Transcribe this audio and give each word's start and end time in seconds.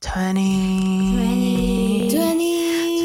20. 0.00 1.12
20. 1.12 2.08
20. 2.08 3.00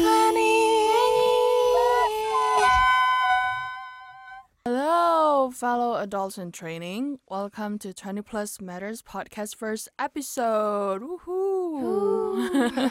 Hello, 4.64 5.50
fellow 5.50 5.96
adults 5.96 6.38
in 6.38 6.52
training. 6.52 7.18
Welcome 7.28 7.78
to 7.80 7.92
20 7.92 8.22
Plus 8.22 8.62
Matters 8.62 9.02
podcast 9.02 9.56
first 9.56 9.90
episode. 9.98 11.02
Woohoo! 11.02 12.90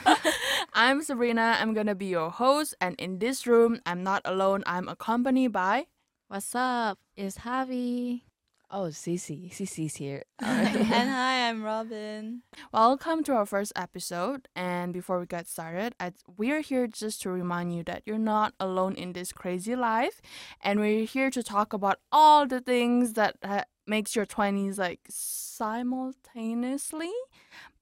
I'm 0.74 1.02
Sabrina. 1.02 1.58
I'm 1.60 1.74
gonna 1.74 1.96
be 1.96 2.06
your 2.06 2.30
host, 2.30 2.76
and 2.80 2.96
in 3.00 3.18
this 3.18 3.48
room, 3.48 3.80
I'm 3.88 4.04
not 4.04 4.22
alone. 4.24 4.62
I'm 4.68 4.88
accompanied 4.88 5.52
by. 5.52 5.88
What's 6.28 6.54
up? 6.54 7.00
It's 7.18 7.40
Javi. 7.40 8.25
Oh, 8.72 8.88
Cece. 8.90 9.52
Cece's 9.54 9.96
here. 9.98 10.24
and 10.40 10.68
hi, 11.10 11.48
I'm 11.48 11.64
Robin. 11.64 12.42
Welcome 12.74 13.24
to 13.26 13.34
our 13.34 13.46
first 13.46 13.72
episode. 13.76 14.48
And 14.56 14.92
before 14.92 15.20
we 15.20 15.28
get 15.28 15.48
started, 15.48 15.94
I, 16.00 16.14
we're 16.36 16.62
here 16.62 16.88
just 16.88 17.22
to 17.22 17.30
remind 17.30 17.76
you 17.76 17.84
that 17.84 18.02
you're 18.06 18.18
not 18.18 18.54
alone 18.60 18.96
in 18.96 19.14
this 19.14 19.32
crazy 19.32 19.76
life, 19.76 20.20
and 20.62 20.80
we're 20.80 21.06
here 21.06 21.30
to 21.30 21.44
talk 21.44 21.74
about 21.74 22.00
all 22.12 22.48
the 22.48 22.60
things 22.60 23.14
that 23.14 23.36
ha- 23.44 23.66
makes 23.86 24.16
your 24.16 24.26
twenties 24.26 24.80
like 24.80 25.02
simultaneously 25.10 27.14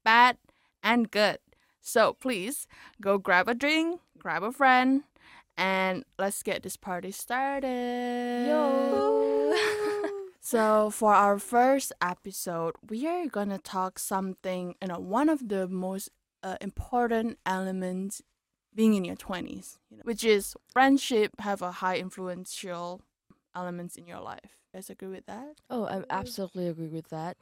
bad 0.03 0.37
and 0.83 1.09
good. 1.09 1.37
So 1.81 2.13
please 2.13 2.67
go 3.01 3.17
grab 3.17 3.47
a 3.47 3.55
drink, 3.55 4.01
grab 4.19 4.43
a 4.43 4.51
friend, 4.51 5.03
and 5.57 6.03
let's 6.19 6.43
get 6.43 6.61
this 6.61 6.75
party 6.75 7.11
started. 7.11 8.47
Yo. 8.47 9.89
So 10.43 10.89
for 10.89 11.13
our 11.13 11.39
first 11.39 11.93
episode, 12.01 12.75
we 12.89 13.07
are 13.07 13.27
gonna 13.27 13.57
talk 13.59 13.97
something, 13.97 14.75
you 14.81 14.89
know, 14.89 14.99
one 14.99 15.29
of 15.29 15.47
the 15.47 15.67
most 15.69 16.09
uh, 16.43 16.57
important 16.59 17.39
elements 17.45 18.21
being 18.75 18.93
in 18.95 19.05
your 19.05 19.15
twenties, 19.15 19.79
you 19.89 19.97
know, 19.97 20.03
which 20.03 20.23
is 20.25 20.55
friendship 20.73 21.31
have 21.39 21.61
a 21.61 21.71
high 21.71 21.97
influential 21.97 23.01
elements 23.55 23.95
in 23.95 24.05
your 24.05 24.19
life. 24.19 24.57
You 24.73 24.79
guys 24.79 24.89
agree 24.89 25.09
with 25.09 25.25
that? 25.27 25.55
Oh, 25.69 25.85
I 25.85 26.03
absolutely 26.09 26.67
agree 26.67 26.89
with 26.89 27.09
that. 27.09 27.37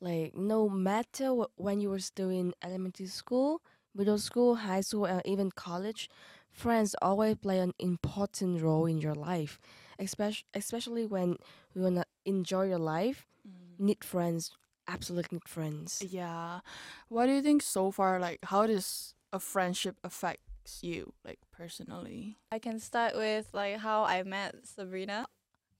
Like, 0.00 0.36
no 0.36 0.68
matter 0.68 1.30
wh- 1.30 1.60
when 1.60 1.80
you 1.80 1.90
were 1.90 1.98
still 1.98 2.30
in 2.30 2.54
elementary 2.62 3.06
school, 3.06 3.62
middle 3.94 4.18
school, 4.18 4.56
high 4.56 4.82
school, 4.82 5.06
and 5.06 5.22
even 5.24 5.50
college, 5.50 6.08
friends 6.52 6.94
always 7.02 7.36
play 7.36 7.58
an 7.58 7.72
important 7.78 8.62
role 8.62 8.86
in 8.86 8.98
your 8.98 9.14
life. 9.14 9.58
Especially, 9.98 10.44
especially 10.54 11.06
when 11.06 11.36
you 11.74 11.82
wanna 11.82 12.04
enjoy 12.24 12.68
your 12.68 12.78
life, 12.78 13.26
you 13.44 13.84
need 13.86 14.04
friends. 14.04 14.50
Absolutely 14.86 15.36
need 15.38 15.48
friends. 15.48 16.02
Yeah. 16.06 16.60
What 17.08 17.26
do 17.26 17.32
you 17.32 17.42
think 17.42 17.62
so 17.62 17.90
far? 17.90 18.18
Like, 18.20 18.40
how 18.44 18.66
does 18.66 19.14
a 19.32 19.38
friendship 19.40 19.96
affects 20.04 20.82
you, 20.82 21.12
like 21.24 21.38
personally? 21.50 22.36
I 22.52 22.58
can 22.58 22.78
start 22.80 23.14
with 23.16 23.48
like 23.52 23.78
how 23.78 24.04
I 24.04 24.22
met 24.22 24.66
Sabrina. 24.66 25.26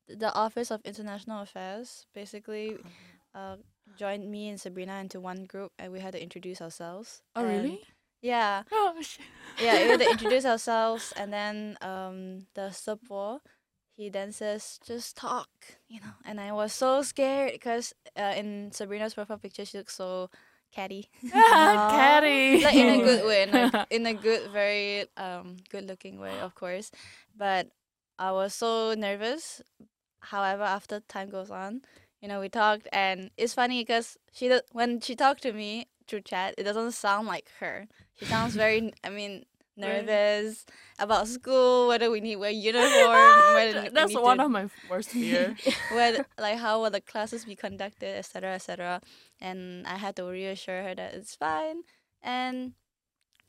The 0.08 0.32
Office 0.34 0.70
of 0.70 0.80
International 0.84 1.40
Affairs 1.42 2.06
basically 2.14 2.76
uh, 3.34 3.56
joined 3.96 4.30
me 4.30 4.48
and 4.48 4.60
Sabrina 4.60 5.00
into 5.00 5.20
one 5.20 5.44
group, 5.44 5.72
and 5.78 5.92
we 5.92 6.00
had 6.00 6.12
to 6.12 6.22
introduce 6.22 6.60
ourselves. 6.60 7.22
Oh, 7.36 7.40
And- 7.44 7.48
really? 7.64 7.80
Yeah, 8.22 8.62
Oh, 8.72 8.96
shit. 9.02 9.20
yeah. 9.60 9.74
We 9.84 9.88
had 9.90 10.00
to 10.00 10.10
introduce 10.16 10.46
ourselves, 10.46 11.12
and 11.16 11.30
then 11.32 11.76
um, 11.82 12.46
the 12.54 12.70
support. 12.70 13.42
He 13.96 14.08
then 14.08 14.32
says, 14.32 14.80
"Just 14.84 15.16
talk," 15.16 15.48
you 15.88 16.00
know. 16.00 16.14
And 16.24 16.40
I 16.40 16.52
was 16.52 16.72
so 16.72 17.02
scared 17.02 17.52
because 17.52 17.94
uh, 18.18 18.34
in 18.36 18.72
Sabrina's 18.72 19.14
profile 19.14 19.38
picture, 19.38 19.64
she 19.64 19.78
looks 19.78 19.94
so 19.94 20.30
catty. 20.72 21.08
Catty. 21.30 22.62
like 22.62 22.74
in 22.74 23.00
a 23.00 23.04
good 23.04 23.24
way, 23.24 23.42
in 23.42 23.54
a, 23.54 23.86
in 23.90 24.06
a 24.06 24.14
good, 24.14 24.50
very 24.50 25.06
um 25.16 25.56
good 25.70 25.86
looking 25.86 26.18
way, 26.18 26.38
of 26.40 26.54
course. 26.54 26.90
But 27.36 27.68
I 28.18 28.32
was 28.32 28.54
so 28.54 28.94
nervous. 28.94 29.62
However, 30.20 30.62
after 30.62 31.00
time 31.00 31.30
goes 31.30 31.50
on, 31.50 31.82
you 32.20 32.28
know, 32.28 32.40
we 32.40 32.48
talked, 32.48 32.88
and 32.92 33.30
it's 33.36 33.54
funny 33.54 33.82
because 33.82 34.16
she 34.32 34.50
when 34.72 35.00
she 35.00 35.14
talked 35.14 35.42
to 35.42 35.52
me 35.52 35.86
through 36.08 36.22
chat, 36.22 36.54
it 36.58 36.64
doesn't 36.64 36.92
sound 36.92 37.26
like 37.28 37.48
her. 37.60 37.86
She 38.18 38.24
sounds 38.24 38.54
very, 38.54 38.92
I 39.04 39.10
mean, 39.10 39.44
Nervous 39.76 40.64
about 40.98 41.26
school, 41.28 41.88
whether 41.88 42.10
we 42.10 42.20
need 42.20 42.36
wear 42.36 42.50
uniform, 42.50 43.54
whether 43.54 43.90
That's 43.90 44.14
one 44.14 44.38
to 44.38 44.44
of 44.44 44.50
my 44.50 44.68
worst 44.88 45.10
fear. 45.10 45.56
where 45.92 46.24
like 46.38 46.58
how 46.58 46.80
will 46.82 46.90
the 46.90 47.00
classes 47.00 47.44
be 47.44 47.56
conducted, 47.56 48.16
etc., 48.18 48.54
etc. 48.54 49.00
And 49.40 49.86
I 49.86 49.96
had 49.96 50.16
to 50.16 50.24
reassure 50.24 50.82
her 50.82 50.94
that 50.94 51.14
it's 51.14 51.34
fine. 51.34 51.82
And 52.22 52.72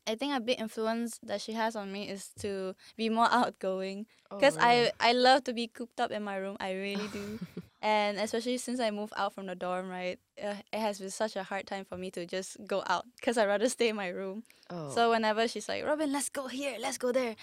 I 0.07 0.15
think 0.15 0.35
a 0.35 0.39
big 0.39 0.59
influence 0.59 1.19
that 1.23 1.41
she 1.41 1.53
has 1.53 1.75
on 1.75 1.91
me 1.91 2.09
is 2.09 2.29
to 2.39 2.75
be 2.95 3.09
more 3.09 3.27
outgoing 3.31 4.05
Oh, 4.31 4.37
because 4.37 4.57
really? 4.57 4.87
I 4.87 5.09
I 5.09 5.13
love 5.13 5.43
to 5.45 5.53
be 5.53 5.67
cooped 5.67 5.99
up 5.99 6.11
in 6.11 6.23
my 6.23 6.37
room. 6.37 6.57
I 6.59 6.73
really 6.73 7.07
do. 7.07 7.39
And 7.85 8.17
especially 8.17 8.57
since 8.57 8.79
I 8.79 8.89
moved 8.89 9.13
out 9.15 9.35
from 9.35 9.45
the 9.45 9.53
dorm, 9.53 9.87
right? 9.87 10.17
Uh, 10.43 10.55
it 10.73 10.79
has 10.79 10.97
been 10.97 11.11
such 11.11 11.35
a 11.35 11.43
hard 11.43 11.67
time 11.67 11.85
for 11.85 11.95
me 11.97 12.09
to 12.11 12.25
just 12.25 12.57
go 12.65 12.83
out 12.87 13.05
because 13.15 13.37
I'd 13.37 13.45
rather 13.45 13.69
stay 13.77 13.89
in 13.89 13.95
my 13.95 14.07
room. 14.07 14.41
Oh. 14.71 14.89
So 14.89 15.11
whenever 15.11 15.47
she's 15.47 15.69
like, 15.69 15.85
Robin, 15.85 16.11
let's 16.11 16.29
go 16.29 16.47
here, 16.47 16.77
let's 16.79 16.97
go 16.97 17.11
there, 17.11 17.35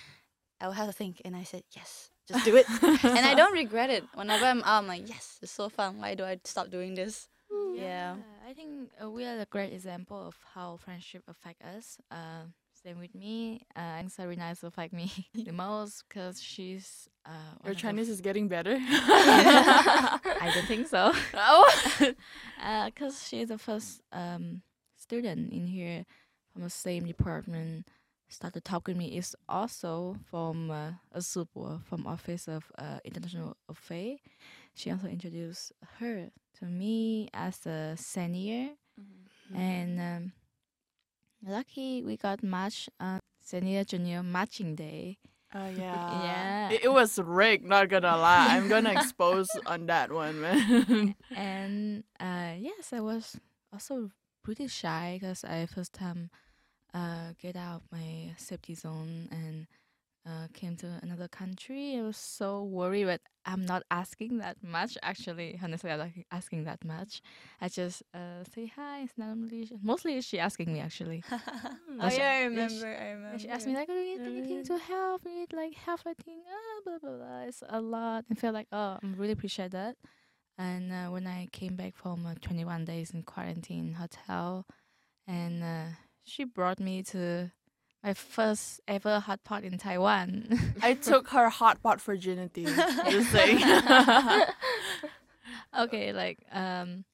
I 0.61 0.67
will 0.67 0.75
have 0.75 0.89
to 0.89 0.93
think. 0.93 1.23
And 1.25 1.37
I 1.37 1.45
said, 1.45 1.63
yes, 1.71 2.11
just 2.27 2.45
do 2.45 2.57
it. 2.57 2.67
and 2.83 3.25
I 3.25 3.35
don't 3.35 3.53
regret 3.53 3.89
it. 3.89 4.03
Whenever 4.15 4.45
I'm 4.45 4.65
out, 4.65 4.83
I'm 4.83 4.89
like, 4.89 5.09
yes, 5.09 5.39
it's 5.41 5.53
so 5.53 5.69
fun. 5.69 6.01
Why 6.01 6.17
do 6.17 6.25
I 6.25 6.41
stop 6.43 6.71
doing 6.71 6.97
this? 6.97 7.29
Yeah. 7.77 8.17
I 8.49 8.53
think 8.53 8.91
uh, 9.01 9.09
we 9.09 9.25
are 9.25 9.39
a 9.39 9.47
great 9.47 9.73
example 9.73 10.27
of 10.27 10.35
how 10.55 10.77
friendship 10.77 11.23
affect 11.29 11.63
us. 11.63 11.99
Uh, 12.11 12.51
same 12.85 12.99
with 12.99 13.15
me. 13.15 13.63
Uh, 13.77 13.99
and 14.01 14.11
Serena 14.11 14.49
also 14.49 14.67
affect 14.67 14.93
me 14.93 15.11
the 15.35 15.53
most 15.53 16.05
because 16.09 16.41
she's. 16.41 17.09
Uh, 17.25 17.55
Your 17.65 17.75
Chinese 17.75 18.09
is 18.09 18.21
getting 18.21 18.49
better. 18.49 18.77
I 18.81 20.51
don't 20.55 20.67
think 20.67 20.89
so. 20.89 21.13
oh. 21.35 22.13
Because 22.87 23.27
she's 23.27 23.49
the 23.49 23.59
first 23.59 24.01
um, 24.13 24.63
student 24.97 25.53
in 25.53 25.67
here 25.67 26.05
from 26.53 26.63
the 26.63 26.71
same 26.71 27.07
department. 27.07 27.87
Started 28.29 28.65
talking 28.65 28.95
to 28.95 28.99
me 28.99 29.17
is 29.19 29.37
also 29.47 30.17
from 30.31 30.71
uh, 30.71 30.93
Asupo, 31.15 31.85
from 31.85 32.07
Office 32.07 32.49
of 32.49 32.65
uh, 32.79 32.99
International 33.05 33.57
Affairs. 33.69 34.19
She 34.75 34.91
also 34.91 35.07
introduced 35.07 35.73
her 35.99 36.31
to 36.59 36.65
me 36.65 37.29
as 37.35 37.67
a 37.67 37.95
senior, 37.99 38.71
and 39.55 40.01
um, 40.01 40.33
lucky 41.47 42.03
we 42.03 42.17
got 42.17 42.43
matched 42.43 42.89
on 43.01 43.21
senior 43.41 43.85
junior 43.85 44.23
matching 44.23 44.75
day. 44.75 45.19
Oh 45.55 45.69
yeah. 45.77 46.23
Yeah. 46.23 46.71
It, 46.71 46.85
it 46.85 46.93
was 46.93 47.19
rigged, 47.19 47.65
not 47.65 47.89
gonna 47.89 48.17
lie. 48.17 48.49
I'm 48.51 48.69
gonna 48.69 48.93
expose 48.93 49.49
on 49.67 49.87
that 49.87 50.11
one, 50.13 50.41
man. 50.41 51.15
and 51.37 52.05
uh, 52.21 52.53
yes, 52.59 52.93
I 52.93 53.01
was 53.01 53.39
also 53.73 54.11
pretty 54.43 54.69
shy 54.69 55.19
because 55.21 55.45
I 55.45 55.67
first 55.67 55.93
time 55.93 56.31
uh, 56.95 57.33
get 57.41 57.57
out 57.57 57.83
my 57.91 58.35
safety 58.37 58.75
zone 58.75 59.29
and 59.31 59.67
uh, 60.27 60.47
came 60.53 60.77
to 60.77 60.99
another 61.03 61.29
country. 61.29 61.97
I 61.99 62.03
was 62.03 62.17
so 62.17 62.63
worried, 62.63 63.05
but 63.07 63.21
I'm 63.45 63.65
not 63.65 63.83
asking 63.91 64.39
that 64.39 64.63
much. 64.63 64.97
Actually, 65.03 65.59
honestly, 65.63 65.91
I'm 65.91 65.99
not 65.99 66.11
asking 66.31 66.65
that 66.65 66.85
much. 66.85 67.21
I 67.61 67.69
just 67.69 68.03
uh, 68.15 68.45
say 68.55 68.67
hi. 68.75 69.03
It's 69.03 69.19
not 69.19 69.37
mostly 69.83 70.21
she 70.21 70.39
asking 70.39 70.73
me 70.73 70.81
actually. 70.81 71.23
oh 71.33 71.39
That's- 71.99 72.17
yeah, 72.19 72.31
I 72.31 72.43
remember. 72.45 72.69
she- 72.75 72.85
I 73.05 73.11
remember. 73.11 73.39
she 73.39 73.49
asked 73.49 73.67
me 73.67 73.75
like, 73.75 73.89
"Do 73.89 73.95
you 73.95 74.19
need 74.19 74.27
anything 74.27 74.65
to 74.65 74.79
help? 74.79 75.23
You 75.25 75.35
need 75.41 75.53
like 75.53 75.75
help? 75.75 76.01
I 76.07 76.15
think 76.15 76.45
ah 76.49 76.81
blah 76.85 76.99
blah 76.99 77.17
blah." 77.17 77.41
It's 77.49 77.63
a 77.69 77.81
lot. 77.81 78.25
I 78.31 78.35
feel 78.35 78.53
like 78.53 78.69
oh, 78.73 78.99
I 79.03 79.07
really 79.17 79.33
appreciate 79.33 79.73
that. 79.73 79.97
And 80.59 80.93
uh, 80.93 81.09
when 81.09 81.27
I 81.27 81.49
came 81.53 81.77
back 81.77 81.97
from 81.97 82.27
uh, 82.27 82.35
21 82.41 82.85
days 82.85 83.11
in 83.11 83.23
quarantine 83.23 83.95
hotel, 83.95 84.67
and 85.27 85.63
uh, 85.65 85.87
she 86.25 86.45
brought 86.45 86.79
me 86.79 87.03
to 87.05 87.51
my 88.03 88.15
first 88.15 88.81
ever 88.89 89.21
hot 89.21 89.45
pot 89.45 89.65
in 89.65 89.79
Taiwan. 89.79 90.59
I 90.83 90.95
took 90.95 91.29
her 91.29 91.49
hot 91.49 91.83
pot 91.83 92.01
virginity. 92.01 92.65
Just 92.65 93.31
saying. 93.31 93.63
okay, 95.79 96.13
like 96.13 96.39
um, 96.51 97.05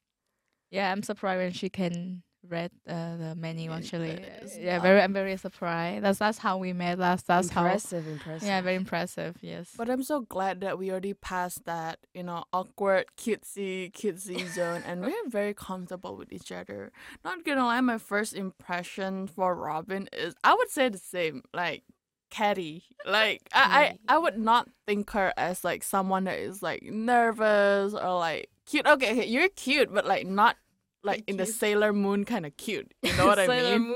yeah, 0.71 0.91
I'm 0.91 1.03
surprised 1.03 1.39
when 1.39 1.53
she 1.53 1.69
can 1.69 2.23
read 2.49 2.71
uh, 2.89 3.17
the 3.17 3.35
menu. 3.37 3.71
Actually, 3.71 4.21
yeah, 4.59 4.81
very 4.81 5.01
I'm 5.01 5.13
very 5.13 5.37
surprised. 5.37 6.05
That's 6.05 6.19
that's 6.19 6.39
how 6.39 6.59
we 6.59 6.73
met. 6.73 6.99
That's 6.99 7.23
that's 7.23 7.51
how. 7.51 7.63
impressive, 7.63 8.07
impressive. 8.07 8.49
Yeah, 8.49 8.61
very 8.61 8.77
impressive. 8.77 9.37
Yes. 9.41 9.71
But 9.77 9.91
I'm 9.91 10.03
so 10.03 10.21
glad 10.21 10.61
that 10.61 10.79
we 10.79 10.91
already 10.91 11.15
passed 11.15 11.65
that, 11.67 11.99
you 12.15 12.23
know, 12.23 12.45
awkward, 12.53 13.07
cutesy, 13.17 13.93
cutesy 13.93 14.47
zone, 14.55 14.83
and 14.87 15.03
we're 15.03 15.29
very 15.29 15.55
comfortable 15.55 16.17
with 16.17 16.33
each 16.33 16.53
other. 16.53 16.93
Not 17.25 17.45
gonna 17.45 17.65
lie, 17.65 17.81
my 17.81 17.99
first 17.99 18.35
impression 18.35 19.27
for 19.27 19.55
Robin 19.55 20.09
is, 20.13 20.35
I 20.45 20.55
would 20.55 20.71
say 20.71 20.89
the 20.89 20.99
same, 20.99 21.43
like 21.53 21.85
catty. 22.31 22.85
Like 23.07 23.49
I, 23.53 23.99
I, 24.09 24.15
I 24.17 24.19
would 24.19 24.39
not 24.39 24.69
think 24.87 25.11
her 25.11 25.33
as 25.37 25.65
like 25.65 25.83
someone 25.83 26.25
that 26.25 26.39
is 26.39 26.63
like 26.63 26.83
nervous 26.83 27.95
or 27.95 28.19
like 28.19 28.51
cute. 28.67 28.87
Okay, 28.87 29.13
okay, 29.13 29.27
you're 29.27 29.49
cute, 29.51 29.93
but 29.93 30.07
like 30.07 30.27
not 30.27 30.57
like 31.03 31.25
in 31.27 31.37
the. 31.37 31.47
Sailor 31.47 31.93
Moon 31.93 32.25
kind 32.25 32.47
of 32.47 32.57
cute. 32.57 32.93
You 33.03 33.13
know 33.17 33.27
what 33.27 33.39
I 33.39 33.47
mean? 33.79 33.95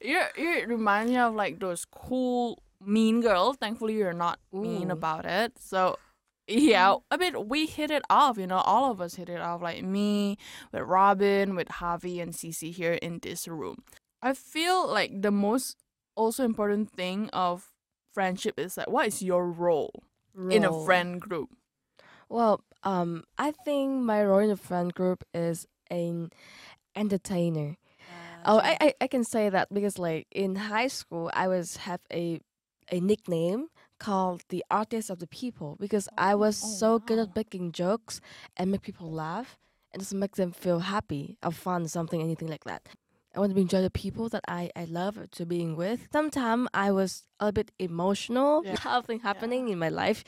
You 0.00 0.20
you 0.36 0.66
remind 0.66 1.10
me 1.10 1.18
of 1.18 1.34
like 1.34 1.58
those 1.58 1.84
cool 1.84 2.62
mean 2.84 3.20
girls. 3.20 3.56
Thankfully, 3.56 3.94
you're 3.94 4.12
not 4.12 4.38
mean 4.52 4.90
Ooh. 4.90 4.94
about 4.94 5.24
it. 5.24 5.52
So. 5.58 5.98
Yeah, 6.50 6.96
I 7.10 7.18
mean, 7.18 7.46
we 7.48 7.66
hit 7.66 7.90
it 7.90 8.02
off, 8.08 8.38
you 8.38 8.46
know, 8.46 8.56
all 8.64 8.90
of 8.90 9.02
us 9.02 9.16
hit 9.16 9.28
it 9.28 9.38
off, 9.38 9.60
like 9.60 9.84
me, 9.84 10.38
with 10.72 10.80
Robin, 10.80 11.54
with 11.54 11.68
Javi 11.68 12.22
and 12.22 12.32
Cece 12.32 12.72
here 12.72 12.94
in 12.94 13.18
this 13.18 13.46
room. 13.46 13.84
I 14.22 14.32
feel 14.32 14.88
like 14.88 15.20
the 15.20 15.30
most 15.30 15.76
also 16.16 16.44
important 16.44 16.90
thing 16.90 17.28
of 17.34 17.70
friendship 18.14 18.58
is 18.58 18.78
like, 18.78 18.88
what 18.88 19.08
is 19.08 19.22
your 19.22 19.46
role 19.50 19.92
in 20.50 20.64
a 20.64 20.84
friend 20.86 21.20
group? 21.20 21.50
Well, 22.30 22.64
um, 22.82 23.24
I 23.38 23.50
think 23.52 24.02
my 24.02 24.24
role 24.24 24.38
in 24.40 24.48
the 24.48 24.56
friend 24.56 24.92
group 24.92 25.24
is 25.34 25.66
an 25.90 26.30
entertainer. 26.96 27.76
Oh, 28.44 28.60
I, 28.60 28.76
I, 28.80 28.94
I 29.02 29.06
can 29.08 29.24
say 29.24 29.48
that 29.50 29.72
because 29.72 29.98
like 29.98 30.26
in 30.30 30.56
high 30.56 30.88
school, 30.88 31.30
I 31.34 31.48
was 31.48 31.76
have 31.78 32.00
a 32.12 32.40
a 32.90 33.00
nickname 33.00 33.68
called 33.98 34.42
the 34.48 34.64
artist 34.70 35.10
of 35.10 35.18
the 35.18 35.26
people 35.26 35.76
because 35.78 36.08
I 36.16 36.34
was 36.34 36.56
Oh, 36.62 36.66
so 36.68 36.98
good 36.98 37.18
at 37.18 37.36
making 37.36 37.72
jokes 37.72 38.20
and 38.56 38.70
make 38.70 38.82
people 38.82 39.10
laugh 39.10 39.58
and 39.92 40.00
just 40.00 40.14
make 40.14 40.36
them 40.36 40.52
feel 40.52 40.80
happy 40.80 41.36
or 41.42 41.52
fun, 41.52 41.88
something, 41.88 42.22
anything 42.22 42.48
like 42.48 42.64
that. 42.64 42.88
I 43.34 43.40
want 43.40 43.54
to 43.54 43.60
enjoy 43.60 43.82
the 43.82 43.90
people 43.90 44.28
that 44.30 44.44
I, 44.48 44.70
I 44.74 44.84
love 44.84 45.18
to 45.32 45.46
being 45.46 45.76
with. 45.76 46.08
Sometimes 46.12 46.68
I 46.74 46.90
was 46.92 47.24
a 47.40 47.52
bit 47.52 47.70
emotional, 47.78 48.64
Yeah. 48.66 48.76
something 48.76 49.20
happening 49.20 49.68
in 49.68 49.78
my 49.78 49.88
life, 49.90 50.24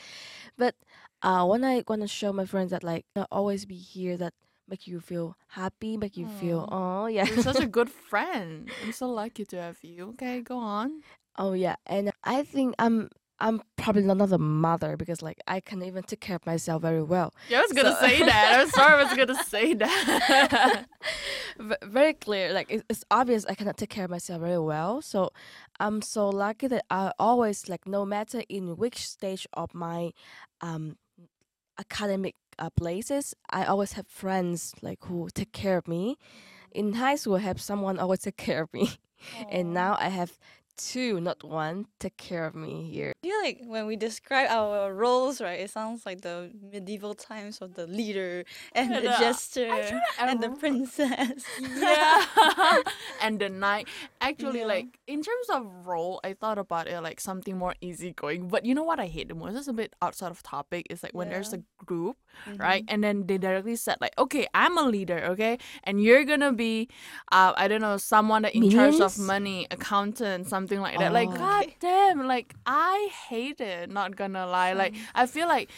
but 0.57 0.75
uh, 1.23 1.45
when 1.45 1.63
I 1.63 1.83
want 1.87 2.01
to 2.01 2.07
show 2.07 2.31
my 2.33 2.45
friends 2.45 2.71
that 2.71 2.83
like 2.83 3.05
I'll 3.15 3.27
always 3.31 3.65
be 3.65 3.75
here, 3.75 4.17
that 4.17 4.33
make 4.67 4.87
you 4.87 4.99
feel 4.99 5.35
happy, 5.49 5.97
make 5.97 6.15
you 6.17 6.27
feel 6.27 6.67
oh 6.71 7.05
yeah, 7.07 7.25
You're 7.25 7.43
such 7.43 7.59
a 7.59 7.67
good 7.77 7.89
friend. 7.89 8.69
I'm 8.83 8.91
so 8.93 9.09
lucky 9.09 9.45
to 9.45 9.57
have 9.61 9.77
you. 9.83 10.09
Okay, 10.11 10.41
go 10.41 10.57
on. 10.57 11.01
oh 11.37 11.53
yeah, 11.53 11.75
and 11.85 12.11
I 12.23 12.43
think 12.43 12.75
I'm 12.79 13.09
I'm 13.39 13.59
probably 13.75 14.03
not 14.03 14.31
a 14.31 14.37
mother 14.37 14.95
because 14.95 15.21
like 15.23 15.39
I 15.47 15.61
can 15.61 15.81
even 15.83 16.03
take 16.03 16.19
care 16.21 16.35
of 16.35 16.45
myself 16.45 16.83
very 16.83 17.01
well. 17.01 17.33
Yeah, 17.49 17.59
I 17.59 17.61
was 17.61 17.73
gonna 17.73 17.95
So- 17.99 18.07
say 18.07 18.19
that. 18.19 18.59
I'm 18.59 18.69
sorry 18.69 18.93
I 19.01 19.03
was 19.03 19.13
gonna 19.17 19.43
say 19.55 19.73
that. 19.73 20.85
Very 21.83 22.13
clear. 22.13 22.53
Like 22.53 22.67
it's, 22.69 22.83
it's 22.89 23.03
obvious 23.11 23.45
I 23.47 23.55
cannot 23.55 23.77
take 23.77 23.89
care 23.89 24.05
of 24.05 24.11
myself 24.11 24.41
very 24.41 24.59
well. 24.59 25.01
So 25.01 25.29
I'm 25.79 26.01
so 26.01 26.29
lucky 26.29 26.67
that 26.67 26.85
I 26.89 27.11
always 27.19 27.67
like 27.69 27.87
no 27.87 28.05
matter 28.05 28.41
in 28.49 28.77
which 28.77 29.07
stage 29.07 29.47
of 29.53 29.73
my 29.73 30.11
um 30.61 30.97
academic 31.81 32.35
uh, 32.59 32.69
places, 32.69 33.33
I 33.49 33.65
always 33.65 33.93
have 33.93 34.07
friends 34.07 34.73
like 34.81 34.99
who 35.05 35.29
take 35.33 35.51
care 35.51 35.77
of 35.77 35.87
me. 35.87 36.17
In 36.71 36.93
high 36.93 37.15
school, 37.15 37.35
I 37.35 37.39
have 37.39 37.59
someone 37.59 37.99
always 37.99 38.21
take 38.21 38.37
care 38.37 38.61
of 38.63 38.73
me, 38.73 38.91
and 39.49 39.73
now 39.73 39.97
I 39.99 40.09
have 40.09 40.39
two, 40.89 41.19
not 41.21 41.43
one, 41.43 41.85
take 41.99 42.17
care 42.17 42.45
of 42.45 42.55
me 42.55 42.89
here. 42.91 43.13
I 43.23 43.27
feel 43.27 43.39
like 43.43 43.59
when 43.65 43.85
we 43.85 43.95
describe 43.95 44.49
our 44.49 44.93
roles, 44.93 45.39
right, 45.41 45.59
it 45.59 45.69
sounds 45.69 46.05
like 46.05 46.21
the 46.21 46.49
medieval 46.71 47.13
times 47.13 47.59
of 47.61 47.75
the 47.75 47.85
leader 47.85 48.43
and 48.73 48.95
And, 48.95 49.05
the 49.05 49.11
uh, 49.11 49.19
jester 49.19 50.01
and 50.17 50.41
the 50.41 50.49
princess. 50.49 51.45
yeah 51.59 52.25
and 53.21 53.39
the 53.39 53.49
knight. 53.49 53.87
actually 54.21 54.59
Yeah. 54.61 54.65
like 54.65 54.87
in 55.07 55.21
terms 55.21 55.47
of 55.53 55.65
role 55.85 56.19
i 56.23 56.33
thought 56.33 56.57
about 56.57 56.87
it 56.87 56.99
like 57.01 57.19
something 57.19 57.57
more 57.57 57.75
easygoing 57.81 58.47
but 58.47 58.65
you 58.65 58.73
know 58.73 58.83
what 58.83 58.99
i 58.99 59.05
hate 59.05 59.27
the 59.29 59.35
most 59.35 59.55
it's 59.55 59.67
a 59.67 59.73
bit 59.73 59.93
outside 60.01 60.31
of 60.31 60.41
topic 60.43 60.87
It's 60.89 61.03
like 61.03 61.13
when 61.13 61.29
there's 61.29 61.53
a 61.53 61.61
group 61.85 62.17
Mm-hmm. 62.47 62.61
right 62.63 62.83
and 62.87 63.03
then 63.03 63.27
they 63.27 63.37
directly 63.37 63.75
said 63.75 63.97
like 63.99 64.13
okay 64.17 64.47
i'm 64.53 64.77
a 64.77 64.83
leader 64.87 65.19
okay 65.35 65.57
and 65.83 66.01
you're 66.01 66.23
gonna 66.23 66.53
be 66.53 66.87
uh 67.33 67.51
i 67.57 67.67
don't 67.67 67.81
know 67.81 67.97
someone 67.97 68.43
that 68.43 68.55
in 68.55 68.69
charge 68.69 69.01
of 69.01 69.17
money 69.19 69.67
accountant 69.69 70.47
something 70.47 70.70
like 70.79 70.97
that. 70.99 71.11
Like 71.11 71.29
Oh. 71.29 71.35
god 71.35 71.65
damn 71.79 72.25
like 72.27 72.53
i 72.65 73.09
hate 73.27 73.59
it 73.59 73.89
not 73.89 74.15
gonna 74.15 74.45
lie. 74.45 74.71
Like 74.73 74.95
i 75.13 75.25
feel 75.25 75.47
like 75.47 75.69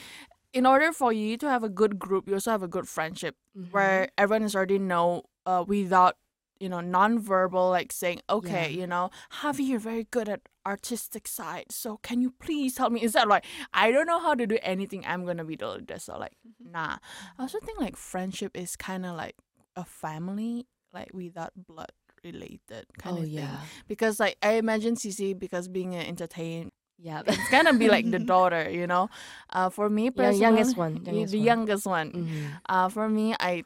in 0.54 0.68
order 0.68 0.92
for 0.94 1.12
you 1.12 1.36
to 1.38 1.50
have 1.50 1.63
a 1.63 1.69
good 1.69 1.98
group 1.98 2.28
you 2.28 2.36
also 2.36 2.51
have 2.51 2.62
a 2.62 2.68
good 2.68 2.88
friendship 2.88 3.36
where 3.72 4.10
everyone 4.19 4.44
is 4.44 4.56
already 4.56 4.78
know 4.78 5.24
uh, 5.48 5.63
without 5.68 6.16
you 6.60 6.69
know 6.69 6.80
non-verbal 6.80 7.69
like 7.72 7.92
saying 7.92 8.22
okay 8.30 8.69
Yeah. 8.69 8.80
you 8.81 8.88
know 8.88 9.10
Javi 9.42 9.68
you're 9.68 9.80
very 9.80 10.04
good 10.12 10.30
at 10.30 10.42
artistic 10.66 11.28
side 11.28 11.66
so 11.72 11.98
can 12.04 12.22
you 12.22 12.31
please 12.40 12.78
help 12.78 12.94
me? 12.94 13.01
Is 13.01 13.13
that 13.13 13.28
like 13.28 13.44
I 13.74 13.92
don't 13.92 14.06
know 14.06 14.19
how 14.19 14.34
to 14.36 14.45
do 14.48 14.57
anything. 14.62 15.04
I'm 15.06 15.25
gonna 15.25 15.44
be 15.44 15.56
the 15.57 15.68
leader 15.69 15.98
so 16.00 16.18
like 16.18 16.34
nah. 16.60 16.98
I 17.38 17.42
also 17.42 17.60
think 17.60 17.80
like 17.81 17.98
friendship 17.98 18.56
is 18.56 18.75
kind 18.75 19.06
of 19.06 19.16
like 19.18 19.36
a 19.75 19.84
family 19.84 20.68
like 20.94 21.10
without 21.13 21.51
blood 21.56 21.92
related 22.24 22.86
kind 22.98 23.18
oh 23.18 23.22
of 23.22 23.25
thing 23.25 23.34
yeah, 23.44 23.58
because 23.88 24.20
like 24.20 24.38
I 24.42 24.54
imagine 24.54 24.96
Cece 24.96 25.38
because 25.38 25.68
being 25.68 25.94
an 25.96 26.06
entertainer 26.06 26.70
yeah. 26.98 27.22
it's 27.28 27.50
gonna 27.50 27.74
be 27.74 27.90
like 27.90 28.10
the 28.12 28.20
daughter 28.34 28.70
you 28.70 28.88
know 28.88 29.10
uh 29.52 29.70
for 29.70 29.90
me 29.90 30.10
Yeah, 30.16 30.30
youngest 30.31 30.78
one, 30.78 31.04
the- 31.04 31.12
youngest 31.12 31.31
the 31.31 31.38
one. 31.40 31.46
youngest 31.46 31.86
one 31.86 32.12
Mhm. 32.12 32.60
uh, 32.70 32.88
for 32.90 33.10
me, 33.10 33.36
I 33.40 33.64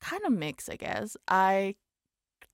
kind 0.00 0.22
of 0.24 0.32
mix, 0.32 0.68
I 0.68 0.76
guess. 0.76 1.16
I 1.28 1.76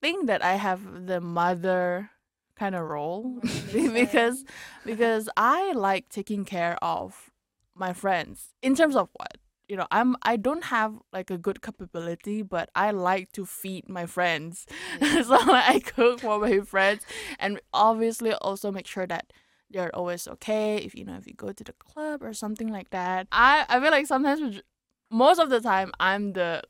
think 0.03 0.27
that 0.27 0.43
I 0.45 0.55
have 0.57 1.07
the 1.07 1.21
mother 1.21 2.11
kind 2.59 2.75
of 2.75 2.83
role 2.83 3.41
because 3.73 4.45
because 4.85 5.29
I 5.37 5.73
like 5.73 6.09
taking 6.09 6.45
care 6.45 6.77
of 6.83 7.31
my 7.75 7.93
friends 7.93 8.53
in 8.63 8.75
terms 8.75 8.97
of 8.97 9.09
what 9.17 9.37
you 9.69 9.77
know 9.77 9.87
i'm 9.91 10.17
i 10.23 10.37
don't 10.37 10.65
have 10.65 10.95
like 11.13 11.31
a 11.31 11.39
good 11.39 11.61
capability 11.63 12.43
but 12.43 12.71
i 12.75 12.91
like 12.91 13.33
to 13.33 13.45
feed 13.45 13.89
my 13.89 14.07
friends. 14.07 14.67
So 15.01 15.35
like, 15.35 15.69
i 15.77 15.79
cook 15.81 16.21
for 16.21 16.39
my 16.39 16.61
friends 16.61 17.05
and 17.39 17.61
obviously 17.73 18.33
also 18.35 18.71
make 18.71 18.87
sure 18.87 19.07
that 19.07 19.33
they're 19.71 19.95
always 19.95 20.29
okay 20.29 20.77
if 20.77 20.95
you 20.95 21.05
know 21.05 21.17
if 21.17 21.27
you 21.27 21.35
go 21.35 21.53
to 21.53 21.65
the 21.65 21.73
club 21.73 22.23
or 22.23 22.33
something 22.33 22.69
like 22.69 22.91
that. 22.91 23.27
I 23.33 23.67
i 23.69 23.81
feel 23.81 23.91
like 23.91 24.07
sometimes 24.07 24.61
most 25.11 25.39
of 25.41 25.51
the 25.51 25.61
time 25.61 25.93
i'm 26.01 26.33
the 26.35 26.63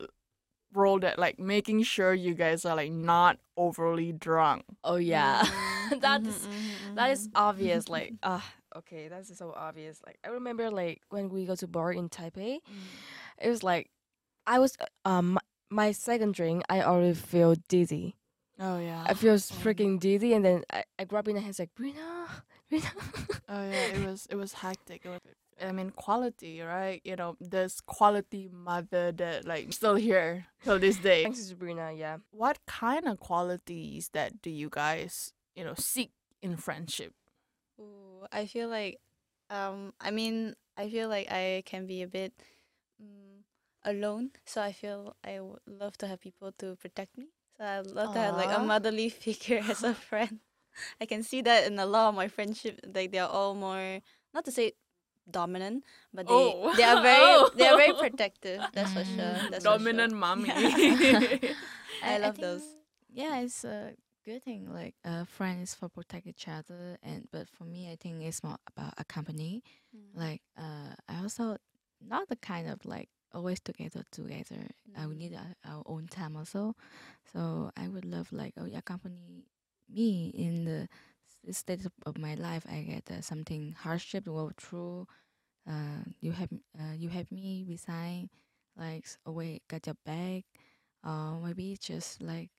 role 0.73 0.99
that 0.99 1.17
like 1.17 1.39
making 1.39 1.83
sure 1.83 2.13
you 2.13 2.33
guys 2.33 2.65
are 2.65 2.75
like 2.75 2.91
not 2.91 3.37
overly 3.55 4.11
drunk. 4.11 4.63
Oh 4.83 4.97
yeah, 4.97 5.43
Mhm. 5.89 6.01
that 6.01 6.21
Mhm, 6.21 6.27
is 6.27 6.47
mhm, 6.47 6.95
that 6.95 7.11
is 7.11 7.29
obvious. 7.35 7.87
Like 7.89 8.13
ah, 8.23 8.43
okay, 8.79 9.07
that's 9.07 9.35
so 9.37 9.53
obvious. 9.55 10.01
Like 10.05 10.17
I 10.23 10.29
remember 10.29 10.69
like 10.69 11.01
when 11.09 11.29
we 11.29 11.45
go 11.45 11.55
to 11.55 11.67
bar 11.67 11.91
in 11.91 12.09
Taipei, 12.09 12.59
it 13.41 13.49
was 13.49 13.63
like 13.63 13.89
I 14.45 14.59
was 14.59 14.77
um 15.05 15.37
my 15.69 15.91
second 15.91 16.33
drink. 16.33 16.63
I 16.69 16.81
already 16.81 17.13
feel 17.13 17.55
dizzy. 17.67 18.15
oh 18.59 18.79
yeah 18.79 19.03
I 19.05 19.13
feel 19.13 19.35
freaking 19.35 19.99
dizzy, 19.99 20.33
and 20.33 20.43
then 20.45 20.63
I, 20.71 20.83
I 20.99 21.03
grab 21.05 21.27
in 21.27 21.35
the 21.35 21.41
hands 21.41 21.59
like 21.59 21.71
Brina, 21.75 22.27
Brina. 22.71 22.91
Oh 23.49 23.63
yeah, 23.63 23.95
it 23.95 24.05
was 24.09 24.27
it 24.29 24.35
was 24.35 24.53
hectic. 24.53 25.05
It 25.05 25.09
was, 25.09 25.19
I 25.63 25.71
mean, 25.71 25.89
quality, 25.91 26.61
right? 26.61 27.01
You 27.03 27.15
know, 27.15 27.35
this 27.39 27.81
quality 27.81 28.49
mother 28.51 29.11
that 29.13 29.45
like 29.45 29.71
still 29.73 29.95
here 29.95 30.45
till 30.63 30.77
this 30.79 30.97
day. 30.97 31.23
Thanks 31.23 31.39
to 31.39 31.45
Sabrina, 31.45 31.91
yeah. 31.93 32.17
What 32.31 32.59
kind 32.67 33.07
of 33.07 33.19
qualities 33.19 34.09
that 34.13 34.41
do 34.41 34.49
you 34.51 34.69
guys 34.69 35.33
you 35.55 35.63
know 35.63 35.73
seek 35.77 36.11
in 36.41 36.57
friendship? 36.57 37.13
Ooh, 37.79 38.25
I 38.31 38.45
feel 38.45 38.69
like, 38.69 38.99
um, 39.49 39.93
I 40.01 40.11
mean, 40.11 40.55
I 40.77 40.89
feel 40.89 41.09
like 41.09 41.31
I 41.31 41.63
can 41.65 41.85
be 41.85 42.01
a 42.01 42.07
bit 42.07 42.33
um, 42.99 43.43
alone. 43.85 44.31
So 44.45 44.61
I 44.61 44.71
feel 44.71 45.15
I 45.23 45.39
would 45.39 45.61
love 45.67 45.97
to 45.99 46.07
have 46.07 46.19
people 46.19 46.51
to 46.59 46.75
protect 46.77 47.17
me. 47.17 47.27
So 47.57 47.63
I 47.65 47.79
love 47.81 48.13
to 48.13 48.19
have 48.19 48.35
like 48.35 48.51
a 48.51 48.59
motherly 48.59 49.09
figure 49.23 49.61
as 49.67 49.83
a 49.83 49.93
friend. 49.93 50.39
I 51.01 51.05
can 51.05 51.23
see 51.23 51.41
that 51.41 51.65
in 51.65 51.79
a 51.79 51.85
lot 51.85 52.09
of 52.09 52.15
my 52.15 52.27
friendship. 52.27 52.79
Like 52.85 53.11
they're 53.11 53.25
all 53.25 53.55
more, 53.55 53.99
not 54.33 54.45
to 54.45 54.51
say 54.51 54.73
dominant, 55.29 55.83
but 56.13 56.27
they 56.27 56.33
Oh. 56.33 56.73
they 56.77 56.83
are 56.83 57.01
very 57.09 57.49
they 57.55 57.67
are 57.67 57.77
very 57.77 57.93
Oh. 57.93 57.99
protective. 58.05 58.61
That's 58.73 58.93
for 58.93 59.03
sure. 59.03 59.17
That's 59.49 59.65
for 59.65 59.71
sure. 59.71 59.77
Dominant 59.77 60.13
mommy. 60.13 60.49
I 60.53 62.17
love 62.21 62.37
those. 62.37 62.61
think, 62.61 62.83
Yeah, 63.13 63.39
it's 63.41 63.63
a 63.63 63.93
good 64.27 64.43
thing. 64.43 64.67
Like 64.73 64.95
uh, 65.05 65.25
friends 65.25 65.75
for 65.75 65.89
protect 65.89 66.27
each 66.27 66.47
other, 66.49 66.97
and 67.03 67.27
but 67.31 67.49
for 67.49 67.65
me, 67.65 67.91
I 67.91 67.97
think 67.97 68.23
it's 68.23 68.43
more 68.43 68.57
about 68.67 68.93
a 68.97 69.05
company. 69.05 69.63
Like 70.15 70.41
uh, 70.57 70.95
I 71.09 71.21
also 71.21 71.57
not 72.01 72.29
the 72.29 72.37
kind 72.37 72.69
of 72.69 72.85
like 72.85 73.09
always 73.33 73.59
together 73.61 74.03
together. 74.11 74.69
Uh, 74.97 75.07
we 75.09 75.15
Mm. 75.15 75.19
need 75.19 75.35
our, 75.35 75.55
our 75.65 75.83
own 75.87 76.07
time 76.07 76.35
also. 76.37 76.75
So 77.33 77.71
I 77.77 77.87
would 77.89 78.05
love 78.05 78.31
like 78.33 78.53
oh 78.59 78.65
accompany 78.75 79.45
me 79.89 80.31
in 80.35 80.65
the 80.65 80.87
state 81.53 81.85
of, 82.05 82.17
my 82.19 82.35
life. 82.35 82.65
I 82.69 82.81
get 82.81 83.11
uh, 83.11 83.21
something 83.21 83.75
hardship 83.79 84.25
to 84.25 84.31
go 84.31 84.51
through. 84.57 85.07
Uh, 85.69 86.03
you 86.21 86.31
have 86.31 86.49
uh, 86.79 86.93
you 86.97 87.09
have 87.09 87.31
me 87.31 87.63
beside, 87.67 88.29
like 88.77 89.05
away 89.25 89.61
got 89.69 89.85
your 89.87 89.97
back. 90.05 90.45
Uh, 91.03 91.35
maybe 91.43 91.77
just 91.81 92.21
like 92.21 92.49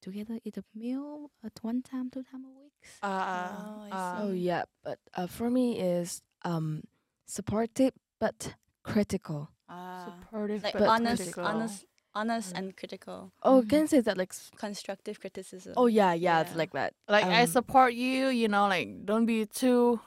together 0.00 0.38
eat 0.44 0.56
a 0.56 0.64
meal 0.74 1.30
at 1.44 1.52
one 1.62 1.82
time, 1.82 2.10
two 2.10 2.22
time 2.22 2.44
a 2.44 2.52
week. 2.60 2.72
uh, 3.02 3.08
Oh, 3.08 3.94
uh, 3.94 4.22
Oh 4.22 4.32
yeah, 4.32 4.64
but 4.84 4.98
uh, 5.14 5.26
for 5.26 5.50
me 5.50 5.78
is 5.80 6.22
um 6.44 6.82
supportive 7.26 7.92
but 8.18 8.54
critical. 8.82 9.50
Ah. 9.68 10.04
supportive 10.04 10.62
like 10.64 10.74
but 10.74 10.88
honest, 10.88 11.22
critical. 11.22 11.44
honest, 11.44 11.84
honest 12.14 12.52
Mm. 12.54 12.58
and 12.58 12.76
critical, 12.76 13.32
Oh, 13.42 13.62
Mhm. 13.62 13.68
can 13.68 13.82
I 13.82 13.86
say 13.86 14.00
that 14.00 14.16
like? 14.18 14.34
constructive 14.56 15.20
criticism. 15.20 15.74
Oh 15.76 15.86
yeah, 15.86 16.12
yeah, 16.12 16.40
it's 16.40 16.50
Yeah. 16.52 16.58
like 16.58 16.72
that. 16.72 16.94
Like 17.08 17.24
I 17.26 17.42
Um, 17.42 17.46
support 17.46 17.94
you, 17.94 18.28
you 18.28 18.48
know, 18.48 18.66
like 18.68 18.88
don't 19.06 19.26
be 19.26 19.46
too 19.46 20.00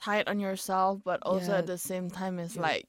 tight 0.00 0.28
on 0.28 0.38
yourself, 0.40 1.00
but 1.04 1.20
also 1.22 1.52
Yeah. 1.52 1.58
at 1.58 1.66
the 1.66 1.78
same 1.78 2.10
time 2.10 2.38
it's 2.38 2.56
Yeah. 2.56 2.62
like 2.62 2.86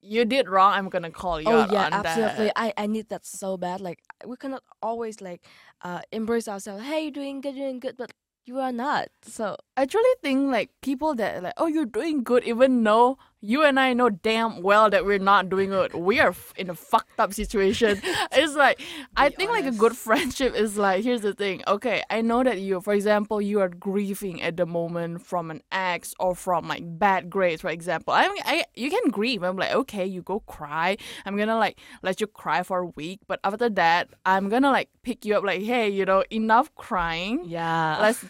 you 0.00 0.24
did 0.24 0.48
wrong, 0.48 0.72
I'm 0.72 0.88
gonna 0.88 1.10
call 1.10 1.40
you 1.40 1.50
Oh 1.50 1.66
yeah, 1.70 1.86
on 1.86 1.92
absolutely. 1.92 2.46
that. 2.48 2.52
I 2.56 2.72
I 2.76 2.86
need 2.86 3.08
that 3.08 3.24
so 3.26 3.56
bad. 3.56 3.80
Like 3.80 4.00
we 4.26 4.36
cannot 4.36 4.62
always 4.82 5.20
like 5.20 5.44
uh 5.82 6.00
embrace 6.12 6.48
ourselves. 6.48 6.84
Hey, 6.84 7.02
you're 7.02 7.10
doing 7.10 7.40
good, 7.40 7.54
you're 7.56 7.66
doing 7.66 7.80
good, 7.80 7.96
but 7.96 8.12
you 8.46 8.58
are 8.58 8.72
not. 8.72 9.08
So 9.22 9.56
I 9.76 9.84
truly 9.86 10.14
think 10.22 10.50
like 10.50 10.70
people 10.82 11.14
that 11.16 11.42
like, 11.42 11.54
oh, 11.56 11.66
you're 11.66 11.86
doing 11.86 12.22
good, 12.22 12.44
even 12.44 12.82
though 12.82 13.18
you 13.40 13.64
and 13.64 13.78
I 13.78 13.92
know 13.92 14.10
damn 14.10 14.62
well 14.62 14.90
that 14.90 15.04
we're 15.04 15.18
not 15.18 15.48
doing 15.48 15.72
it. 15.72 15.94
We 15.94 16.20
are 16.20 16.34
in 16.56 16.70
a 16.70 16.74
fucked 16.74 17.18
up 17.20 17.32
situation. 17.32 18.00
it's 18.32 18.54
like 18.54 18.80
I 19.16 19.28
Be 19.28 19.36
think 19.36 19.50
like 19.50 19.66
a 19.66 19.70
good 19.72 19.96
friendship 19.96 20.54
is 20.54 20.76
like 20.76 21.04
here's 21.04 21.20
the 21.20 21.34
thing. 21.34 21.62
Okay, 21.66 22.02
I 22.10 22.20
know 22.20 22.42
that 22.42 22.60
you, 22.60 22.80
for 22.80 22.94
example, 22.94 23.40
you 23.40 23.60
are 23.60 23.68
grieving 23.68 24.42
at 24.42 24.56
the 24.56 24.66
moment 24.66 25.24
from 25.24 25.50
an 25.50 25.62
ex 25.70 26.14
or 26.18 26.34
from 26.34 26.66
like 26.68 26.82
bad 26.84 27.30
grades, 27.30 27.62
for 27.62 27.70
example. 27.70 28.14
I 28.14 28.28
mean, 28.28 28.42
I 28.44 28.64
you 28.74 28.90
can 28.90 29.10
grieve. 29.10 29.42
I'm 29.42 29.56
like, 29.56 29.72
okay, 29.72 30.06
you 30.06 30.22
go 30.22 30.40
cry. 30.40 30.96
I'm 31.24 31.36
gonna 31.36 31.56
like 31.56 31.78
let 32.02 32.20
you 32.20 32.26
cry 32.26 32.62
for 32.62 32.78
a 32.80 32.86
week, 32.86 33.20
but 33.26 33.40
after 33.44 33.68
that, 33.70 34.08
I'm 34.26 34.48
gonna 34.48 34.70
like 34.70 34.88
pick 35.02 35.24
you 35.24 35.36
up. 35.36 35.44
Like, 35.44 35.62
hey, 35.62 35.88
you 35.88 36.04
know, 36.04 36.24
enough 36.30 36.74
crying 36.74 37.44
yeah, 37.44 37.98
let's 38.00 38.24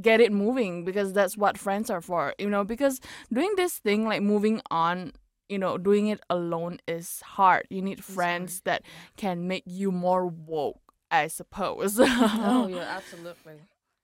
get 0.00 0.20
it 0.20 0.32
moving 0.32 0.84
because 0.84 1.12
that's 1.12 1.36
what 1.36 1.56
friends 1.58 1.90
are 1.90 2.00
for 2.00 2.34
you 2.38 2.48
know 2.48 2.64
because 2.64 3.00
doing 3.32 3.52
this 3.56 3.78
thing 3.78 4.04
like 4.04 4.22
moving 4.22 4.60
on 4.70 5.12
you 5.48 5.58
know 5.58 5.76
doing 5.78 6.06
it 6.08 6.20
alone 6.30 6.78
is 6.86 7.20
hard 7.22 7.66
you 7.70 7.82
need 7.82 8.02
friends 8.04 8.60
that 8.64 8.82
can 9.16 9.46
make 9.48 9.64
you 9.66 9.90
more 9.90 10.26
woke 10.26 10.80
i 11.10 11.26
suppose 11.26 11.98
oh 12.00 12.68
yeah, 12.70 12.96
absolutely. 12.96 13.54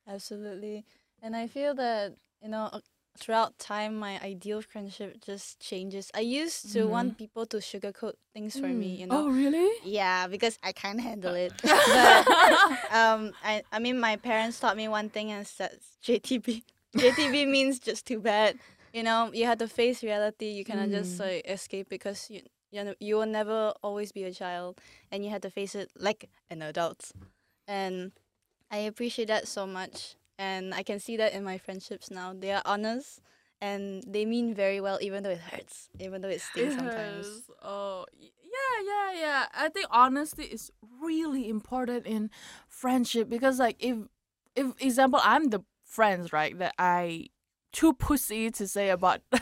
Absolutely. 0.08 0.84
And 1.22 1.36
I 1.36 1.46
feel 1.46 1.74
that, 1.74 2.14
you 2.42 2.48
know, 2.48 2.70
throughout 3.18 3.58
time, 3.58 3.96
my 3.96 4.20
ideal 4.22 4.62
friendship 4.62 5.20
just 5.24 5.60
changes. 5.60 6.10
I 6.14 6.20
used 6.20 6.72
to 6.72 6.86
want 6.86 7.18
people 7.18 7.46
to 7.46 7.58
sugarcoat 7.58 8.14
things 8.32 8.58
for 8.58 8.68
me, 8.68 8.96
Mm. 8.96 9.00
you 9.00 9.06
know. 9.06 9.24
oh 9.26 9.30
really 9.30 9.68
Yeah, 9.84 10.26
because 10.28 10.58
I 10.62 10.72
can't 10.72 11.00
handle 11.00 11.34
it. 11.34 11.52
but 11.62 12.26
um, 12.90 13.32
I, 13.44 13.62
I 13.72 13.78
mean, 13.78 13.98
my 14.00 14.16
parents 14.16 14.58
taught 14.60 14.76
me 14.76 14.88
one 14.88 15.08
thing 15.10 15.30
and 15.32 15.46
said 15.46 15.78
JTB. 16.04 16.62
JTB 16.96 17.46
means 17.56 17.78
just 17.78 18.06
too 18.06 18.20
bad. 18.20 18.58
You 18.92 19.02
know, 19.02 19.30
you 19.32 19.44
have 19.46 19.58
to 19.58 19.68
face 19.68 20.02
reality. 20.02 20.46
You 20.46 20.64
cannot 20.64 20.90
just 20.90 21.18
Mm. 21.18 21.20
like 21.20 21.42
escape 21.48 21.88
because 21.88 22.30
you 22.30 22.42
you 22.70 22.84
know, 22.84 22.94
you 23.00 23.16
will 23.16 23.26
never 23.26 23.72
always 23.82 24.12
be 24.12 24.24
a 24.24 24.32
child, 24.32 24.78
and 25.10 25.24
you 25.24 25.30
have 25.30 25.40
to 25.42 25.50
face 25.50 25.74
it 25.74 25.90
like 25.96 26.28
an 26.50 26.60
adult. 26.62 27.12
And 27.66 28.12
I 28.70 28.78
appreciate 28.78 29.28
that 29.28 29.48
so 29.48 29.66
much, 29.66 30.16
and 30.38 30.74
I 30.74 30.82
can 30.82 31.00
see 31.00 31.16
that 31.16 31.32
in 31.32 31.44
my 31.44 31.58
friendships 31.58 32.10
now. 32.10 32.32
They 32.32 32.52
are 32.52 32.62
honest, 32.64 33.20
and 33.60 34.02
they 34.06 34.24
mean 34.24 34.54
very 34.54 34.80
well, 34.80 34.98
even 35.00 35.22
though 35.22 35.30
it 35.30 35.40
hurts, 35.40 35.88
even 35.98 36.22
though 36.22 36.28
it 36.28 36.40
stings 36.40 36.74
sometimes. 36.74 37.42
Oh, 37.62 38.06
yeah, 38.18 38.84
yeah, 38.84 39.20
yeah. 39.20 39.46
I 39.54 39.68
think 39.68 39.86
honesty 39.90 40.44
is 40.44 40.70
really 41.02 41.48
important 41.48 42.06
in 42.06 42.30
friendship 42.68 43.28
because, 43.28 43.58
like, 43.58 43.76
if, 43.78 43.96
if 44.54 44.80
example, 44.80 45.20
I'm 45.22 45.50
the 45.50 45.60
friends 45.84 46.32
right 46.32 46.56
that 46.58 46.74
I 46.78 47.26
too 47.72 47.92
pussy 47.92 48.50
to 48.50 48.66
say 48.66 48.90
about 48.90 49.20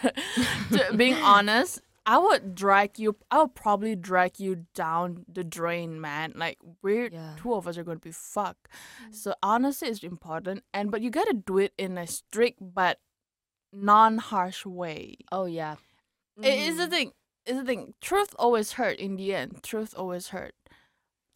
to 0.73 0.93
being 0.97 1.15
honest. 1.23 1.83
I 2.09 2.19
would 2.19 2.55
drag 2.55 2.99
you. 3.01 3.17
I 3.33 3.41
would 3.43 3.55
probably 3.57 3.97
drag 3.97 4.39
you 4.39 4.67
down 4.75 5.25
the 5.27 5.43
drain, 5.43 6.01
man. 6.01 6.33
Like 6.37 6.59
we're 6.83 7.09
Yeah. 7.13 7.35
two 7.37 7.53
of 7.55 7.67
us 7.67 7.77
are 7.77 7.83
going 7.85 7.99
to 7.99 8.05
be 8.09 8.13
fucked. 8.13 8.69
So 9.11 9.35
honesty 9.43 9.89
is 9.89 10.05
important, 10.05 10.63
and 10.73 10.91
but 10.93 11.03
you 11.03 11.11
gotta 11.11 11.33
do 11.35 11.59
it 11.59 11.73
in 11.77 11.99
a 11.99 12.07
strict 12.07 12.59
but 12.63 13.01
non-harsh 13.73 14.65
way. 14.65 15.17
Oh 15.33 15.47
yeah. 15.47 15.77
It 16.41 16.59
is 16.59 16.77
the 16.79 16.87
Mm. 16.87 16.91
thing. 16.91 17.13
It's 17.45 17.59
the 17.59 17.65
thing. 17.65 17.95
Truth 18.01 18.35
always 18.39 18.73
hurt 18.73 18.99
in 18.99 19.17
the 19.17 19.35
end. 19.35 19.63
Truth 19.63 19.95
always 19.97 20.29
hurt. 20.29 20.55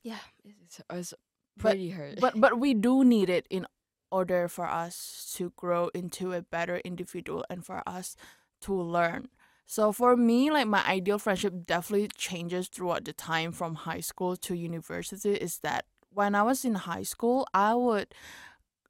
Yeah, 0.02 0.18
it's, 0.44 0.80
it's 0.90 1.14
But- 1.56 1.62
pretty 1.62 1.90
hurt. 1.90 2.20
But 2.20 2.40
but 2.40 2.58
we 2.58 2.74
do 2.74 3.04
need 3.04 3.28
it 3.28 3.46
in 3.50 3.66
order 4.10 4.48
for 4.48 4.66
us 4.66 5.32
to 5.36 5.50
grow 5.56 5.88
into 5.94 6.32
a 6.32 6.42
better 6.42 6.78
individual 6.84 7.44
and 7.50 7.64
for 7.64 7.82
us 7.88 8.16
to 8.62 8.74
learn. 8.74 9.30
So 9.70 9.92
for 9.92 10.16
me, 10.16 10.50
like 10.50 10.66
my 10.66 10.84
ideal 10.84 11.20
friendship 11.20 11.54
definitely 11.64 12.08
changes 12.16 12.66
throughout 12.66 13.04
the 13.04 13.12
time 13.12 13.52
from 13.52 13.76
high 13.76 14.00
school 14.00 14.34
to 14.38 14.56
university. 14.56 15.34
Is 15.34 15.58
that 15.58 15.84
when 16.12 16.34
I 16.34 16.42
was 16.42 16.64
in 16.64 16.74
high 16.74 17.04
school, 17.04 17.46
I 17.54 17.76
would 17.76 18.12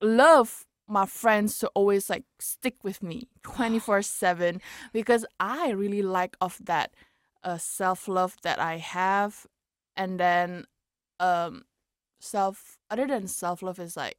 love 0.01 0.65
my 0.89 1.05
friends 1.05 1.59
to 1.59 1.69
always 1.75 2.09
like 2.09 2.25
stick 2.39 2.77
with 2.83 3.03
me 3.03 3.29
24/7 3.43 4.63
because 4.95 5.27
I 5.39 5.69
really 5.69 6.01
like 6.01 6.35
of 6.41 6.59
that 6.65 6.95
uh, 7.45 7.59
self-love 7.59 8.37
that 8.43 8.59
I 8.59 8.79
have 8.79 9.47
and 9.99 10.19
then 10.19 10.65
um 11.19 11.65
self 12.21 12.79
other 12.89 13.07
than 13.07 13.29
self-love 13.29 13.79
is 13.79 13.99
like 13.99 14.17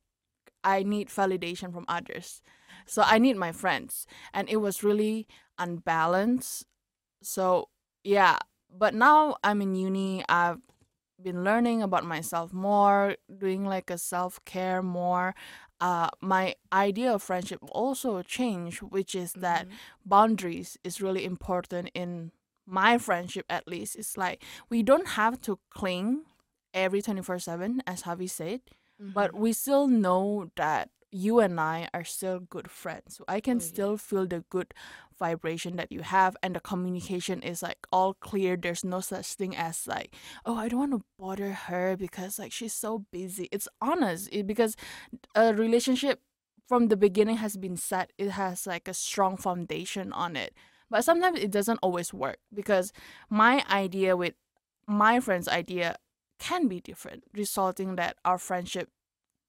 I 0.63 0.83
need 0.83 1.09
validation 1.09 1.73
from 1.73 1.85
others. 1.87 2.43
So 2.85 3.01
I 3.03 3.17
need 3.17 3.35
my 3.35 3.51
friends 3.51 4.05
and 4.31 4.47
it 4.47 4.57
was 4.57 4.83
really 4.83 5.27
unbalanced. 5.61 6.65
So 7.23 7.69
yeah, 8.03 8.37
but 8.69 8.93
now 8.95 9.37
I'm 9.43 9.61
in 9.61 9.75
uni. 9.75 10.23
I've 10.29 10.59
been 11.21 11.43
learning 11.43 11.83
about 11.83 12.05
myself 12.05 12.53
more, 12.53 13.15
doing 13.45 13.65
like 13.65 13.89
a 13.91 13.97
self-care 13.97 14.81
more. 14.81 15.35
Uh 15.81 16.09
my 16.21 16.55
idea 16.73 17.13
of 17.13 17.23
friendship 17.23 17.59
also 17.71 18.21
changed, 18.23 18.81
which 18.81 19.15
is 19.15 19.33
that 19.33 19.67
Mhm. 19.67 19.79
boundaries 20.05 20.77
is 20.83 21.01
really 21.01 21.25
important 21.25 21.89
in 21.93 22.31
my 22.65 22.97
friendship 22.97 23.45
at 23.49 23.67
least. 23.67 23.95
It's 23.95 24.17
like 24.17 24.43
we 24.69 24.83
don't 24.83 25.09
have 25.19 25.41
to 25.41 25.59
cling 25.71 26.23
every 26.73 27.01
24/7 27.01 27.81
as 27.87 28.03
Javi 28.03 28.29
said, 28.29 28.61
but 29.15 29.31
Mhm. 29.31 29.39
we 29.43 29.53
still 29.53 29.87
know 29.87 30.51
that 30.55 30.89
you 31.11 31.39
and 31.39 31.59
I 31.59 31.89
are 31.93 32.03
still 32.03 32.39
good 32.39 32.69
friends. 32.71 33.17
So 33.17 33.25
I 33.27 33.39
can 33.41 33.59
Oh, 33.59 33.65
yeah. 33.67 33.67
still 33.67 33.97
feel 33.97 34.25
the 34.27 34.43
good 34.49 34.73
vibration 35.19 35.75
that 35.75 35.91
you 35.91 36.01
have 36.01 36.35
and 36.41 36.55
the 36.55 36.59
communication 36.59 37.41
is 37.43 37.61
like 37.61 37.85
all 37.91 38.13
clear. 38.15 38.57
There's 38.57 38.83
no 38.83 39.01
such 39.01 39.33
thing 39.33 39.55
as 39.55 39.87
like, 39.87 40.15
oh, 40.45 40.55
I 40.55 40.67
don't 40.69 40.79
want 40.79 40.91
to 40.93 41.03
bother 41.19 41.51
her 41.51 41.95
because 41.97 42.39
like 42.39 42.51
she's 42.51 42.73
so 42.73 43.05
busy. 43.11 43.47
It's 43.51 43.67
honest 43.81 44.29
it, 44.31 44.47
because 44.47 44.75
a 45.35 45.53
relationship 45.53 46.21
from 46.67 46.87
the 46.87 46.97
beginning 46.97 47.37
has 47.37 47.57
been 47.57 47.77
set. 47.77 48.11
It 48.17 48.31
has 48.31 48.65
like 48.67 48.87
a 48.87 48.93
strong 48.93 49.37
foundation 49.37 50.11
on 50.13 50.35
it. 50.35 50.53
But 50.89 51.03
sometimes 51.05 51.39
it 51.39 51.51
doesn't 51.51 51.79
always 51.81 52.13
work 52.13 52.37
because 52.53 52.91
my 53.29 53.63
idea 53.69 54.17
with 54.17 54.33
my 54.87 55.19
friend's 55.19 55.47
idea 55.47 55.97
can 56.39 56.67
be 56.67 56.81
different, 56.81 57.23
resulting 57.33 57.95
that 57.95 58.17
our 58.25 58.37
friendship 58.37 58.89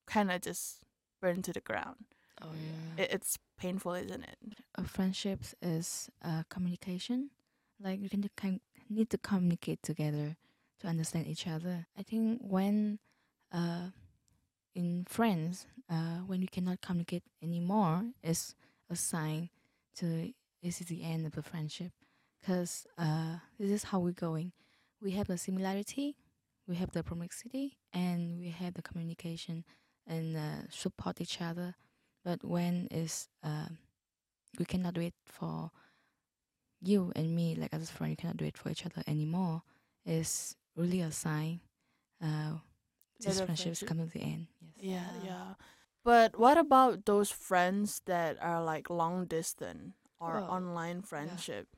kind 0.07 0.31
of 0.31 0.40
just 0.42 0.81
burn 1.23 1.41
to 1.43 1.52
the 1.55 1.61
ground. 1.61 2.05
Oh 2.43 2.50
yeah. 2.52 3.05
It, 3.05 3.11
it's 3.14 3.38
painful, 3.59 3.95
isn't 3.95 4.25
it? 4.25 4.38
uh, 4.76 4.83
friendships 4.83 5.55
is 5.62 6.11
uh, 6.25 6.43
communication. 6.50 7.31
Like 7.81 8.00
you 8.02 8.09
can 8.11 8.29
can 8.37 8.61
need 8.91 9.11
to 9.11 9.19
communicate 9.19 9.83
together 9.83 10.37
to 10.81 10.87
understand 10.88 11.26
each 11.29 11.47
other. 11.47 11.87
I 11.99 12.02
think 12.02 12.41
when 12.43 12.99
uh, 13.52 13.88
in 14.75 15.05
friends, 15.09 15.67
uh, 15.91 16.21
when 16.26 16.43
you 16.43 16.49
cannot 16.49 16.81
communicate 16.81 17.25
anymore, 17.43 18.05
is 18.23 18.55
a 18.91 18.97
sign 18.97 19.50
to 19.97 20.33
this 20.62 20.81
is 20.81 20.87
the 20.88 21.02
end 21.02 21.26
of 21.26 21.33
the 21.33 21.43
friendship. 21.43 21.93
Because 22.41 22.87
uh, 22.99 23.37
this 23.59 23.71
is 23.71 23.85
how 23.85 24.00
we're 24.00 24.12
going. 24.12 24.52
We 25.00 25.12
have 25.12 25.29
the 25.29 25.38
similarity, 25.38 26.17
we 26.67 26.75
have 26.76 26.91
the 26.91 27.02
proximity, 27.05 27.79
and 27.93 28.38
we 28.38 28.50
have 28.50 28.75
the 28.75 28.83
communication 28.83 29.64
and 30.07 30.37
uh, 30.37 30.69
support 30.71 31.21
each 31.21 31.41
other. 31.41 31.75
But 32.25 32.45
when 32.45 32.89
is 32.91 33.29
uh, 33.43 33.69
we 34.59 34.65
cannot 34.65 34.95
do 34.95 35.01
it 35.03 35.15
for 35.27 35.71
you 36.81 37.13
and 37.15 37.35
me, 37.35 37.55
like 37.55 37.73
as 37.73 37.89
a 37.91 37.93
friend, 37.93 38.11
you 38.11 38.17
cannot 38.17 38.37
do 38.37 38.45
it 38.45 38.57
for 38.59 38.71
each 38.71 38.85
other 38.87 39.03
anymore, 39.07 39.63
is 40.05 40.57
really 40.77 41.01
a 41.01 41.11
sign 41.13 41.61
uh, 42.23 42.55
this 43.21 43.41
friendship 43.41 43.73
is 43.73 43.83
coming 43.83 44.07
to 44.07 44.13
the 44.13 44.23
end. 44.23 44.47
Yes. 44.61 44.73
Yeah, 44.85 45.07
Yeah. 45.15 45.25
yeah. 45.25 45.55
But 46.05 46.39
what 46.39 46.59
about 46.59 47.05
those 47.07 47.31
friends 47.31 48.03
that 48.07 48.43
are 48.43 48.63
like 48.65 48.91
long 48.91 49.27
distance 49.27 49.95
or 50.21 50.39
Oh, 50.39 50.49
online 50.49 51.03
friendship? 51.03 51.69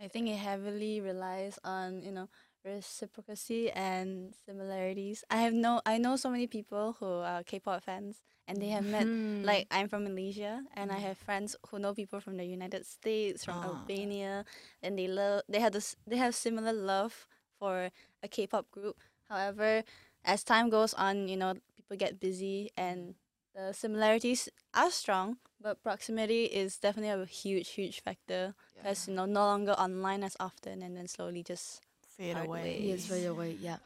I 0.00 0.08
think 0.08 0.28
it 0.28 0.36
heavily 0.36 1.00
relies 1.00 1.58
on 1.64 2.02
you 2.02 2.12
know 2.12 2.28
reciprocity 2.64 3.70
and 3.70 4.34
similarities. 4.46 5.24
I 5.30 5.36
have 5.38 5.52
no 5.54 5.80
I 5.86 5.98
know 5.98 6.16
so 6.16 6.30
many 6.30 6.46
people 6.46 6.96
who 6.98 7.06
are 7.06 7.42
K-pop 7.42 7.84
fans 7.84 8.22
and 8.48 8.60
they 8.60 8.68
have 8.68 8.84
met 8.84 9.06
like 9.42 9.66
I'm 9.70 9.88
from 9.88 10.04
Malaysia 10.04 10.62
and 10.74 10.92
I 10.92 10.98
have 10.98 11.18
friends 11.18 11.56
who 11.70 11.78
know 11.78 11.94
people 11.94 12.20
from 12.20 12.36
the 12.36 12.44
United 12.44 12.86
States, 12.86 13.44
from 13.44 13.56
Ah. 13.62 13.66
Albania, 13.68 14.44
and 14.82 14.98
they 14.98 15.08
love 15.08 15.42
they 15.48 15.60
have 15.60 15.72
this 15.72 15.96
they 16.06 16.16
have 16.16 16.34
similar 16.34 16.72
love 16.72 17.26
for 17.58 17.90
a 18.22 18.28
K-pop 18.28 18.70
group. 18.70 18.96
However, 19.28 19.82
as 20.24 20.42
time 20.44 20.70
goes 20.70 20.92
on, 20.94 21.28
you 21.28 21.36
know, 21.36 21.54
people 21.74 21.96
get 21.96 22.20
busy 22.20 22.70
and 22.76 23.14
the 23.54 23.72
similarities 23.72 24.48
are 24.74 24.90
strong, 24.90 25.38
but 25.60 25.82
proximity 25.82 26.44
is 26.44 26.78
definitely 26.78 27.10
a 27.10 27.24
huge, 27.26 27.70
huge 27.70 28.00
factor 28.00 28.54
because 28.74 29.08
you 29.08 29.14
know 29.14 29.26
no 29.26 29.44
longer 29.46 29.72
online 29.72 30.22
as 30.22 30.36
often, 30.40 30.82
and 30.82 30.96
then 30.96 31.06
slowly 31.08 31.42
just 31.42 31.80
Fade 32.20 32.34
Part 32.34 32.46
away. 32.48 32.62
ways. 32.62 33.08
Yes, 33.08 33.10
right 33.10 33.26
away. 33.26 33.56
Yeah. 33.60 33.78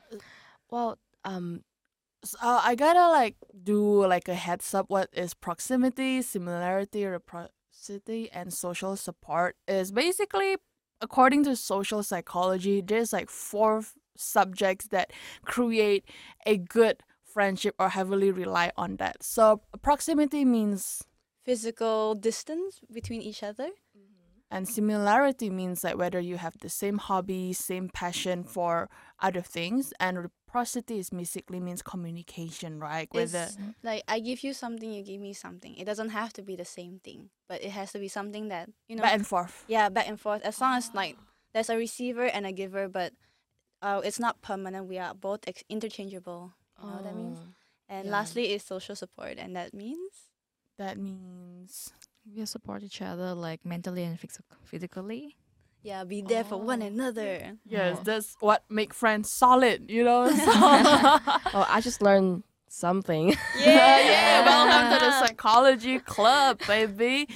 Well, 0.71 0.99
um, 1.25 1.63
So 2.25 2.37
uh, 2.43 2.61
I 2.65 2.75
gotta 2.75 3.09
like 3.11 3.37
do 3.63 4.07
like 4.07 4.29
a 4.29 4.35
heads 4.35 4.75
up. 4.75 4.87
What 4.89 5.09
is 5.13 5.35
proximity, 5.35 6.23
similarity, 6.23 7.05
reciprocity, 7.07 8.29
and 8.33 8.53
social 8.53 8.97
support? 8.97 9.55
Is 9.69 9.93
basically 9.93 10.57
according 11.01 11.45
to 11.45 11.55
social 11.55 12.03
psychology. 12.03 12.81
There's 12.81 13.13
like 13.13 13.31
four 13.31 13.79
f- 13.79 13.95
subjects 14.17 14.89
that 14.89 15.13
create 15.45 16.05
a 16.47 16.57
good 16.57 17.03
friendship 17.23 17.75
or 17.79 17.91
heavily 17.91 18.31
rely 18.33 18.73
on 18.77 18.97
that. 18.97 19.23
So 19.23 19.61
proximity 19.83 20.45
means 20.45 21.05
physical 21.45 22.15
distance 22.15 22.81
between 22.91 23.21
each 23.23 23.43
other. 23.43 23.69
And 24.51 24.69
similarity 24.69 25.51
means 25.51 25.83
like 25.83 25.97
whether 25.99 26.21
you 26.21 26.37
have 26.37 26.55
the 26.61 26.69
same 26.69 26.99
hobby, 26.99 27.53
same 27.53 27.89
passion 27.89 28.45
for 28.45 28.89
other 29.21 29.41
things, 29.43 29.93
and 29.99 30.19
reciprocity 30.19 30.99
is 30.99 31.11
basically 31.11 31.59
means 31.61 31.83
communication, 31.83 32.79
right? 32.79 33.09
Whether 33.11 33.45
It's 33.45 33.59
like 33.83 34.03
I 34.07 34.21
give 34.21 34.45
you 34.45 34.53
something, 34.53 34.93
you 34.93 35.03
give 35.03 35.21
me 35.21 35.33
something. 35.33 35.75
It 35.77 35.85
doesn't 35.85 36.11
have 36.11 36.33
to 36.35 36.43
be 36.43 36.55
the 36.57 36.65
same 36.65 37.01
thing, 37.03 37.31
but 37.49 37.63
it 37.65 37.71
has 37.71 37.93
to 37.93 37.99
be 37.99 38.09
something 38.09 38.49
that 38.49 38.69
you 38.89 38.97
know. 38.97 39.03
back 39.03 39.15
and 39.15 39.27
forth. 39.27 39.65
yeah, 39.67 39.89
back 39.89 40.09
and 40.09 40.21
forth. 40.21 40.43
As 40.43 40.61
long 40.61 40.77
as 40.77 40.91
like 40.95 41.17
there's 41.53 41.71
a 41.71 41.77
receiver 41.77 42.25
and 42.27 42.47
a 42.47 42.53
giver, 42.53 42.89
but 42.89 43.13
uh, 43.83 44.01
it's 44.05 44.21
not 44.21 44.41
permanent. 44.43 44.87
We 44.89 44.99
are 44.99 45.15
both 45.15 45.41
ex- 45.47 45.65
interchangeable. 45.69 46.53
You 46.83 46.89
know 46.89 46.97
what 46.97 47.07
I 47.07 47.13
mean? 47.15 47.37
oh, 47.39 47.49
And 47.89 48.07
yeah. 48.07 48.13
lastly 48.13 48.53
is 48.53 48.63
social 48.63 48.97
support, 48.97 49.39
and 49.39 49.57
that 49.57 49.75
means 49.75 50.31
That 50.79 50.99
means 50.99 51.93
We 52.25 52.45
support 52.47 52.83
each 52.83 53.03
other 53.03 53.35
like 53.35 53.65
mentally 53.65 54.03
and 54.05 54.19
phys- 54.19 54.41
physically. 54.65 55.37
yeah, 55.83 56.05
be 56.05 56.23
there 56.23 56.45
for 56.45 56.57
one 56.61 56.81
another. 56.83 57.59
yes, 57.67 57.99
Oh. 58.01 58.03
that's 58.05 58.37
what 58.41 58.65
make 58.71 58.95
friends 58.95 59.31
solid. 59.31 59.91
You 59.91 60.05
know. 60.05 60.29
So 60.45 60.51
oh, 61.59 61.67
I 61.69 61.81
just 61.83 62.01
learned 62.03 62.43
something. 62.69 63.29
yeah, 63.59 63.99
yeah. 64.01 64.45
Welcome 64.47 64.99
to 64.99 65.05
the 65.05 65.13
psychology 65.21 65.99
club, 65.99 66.61
baby. 66.67 67.29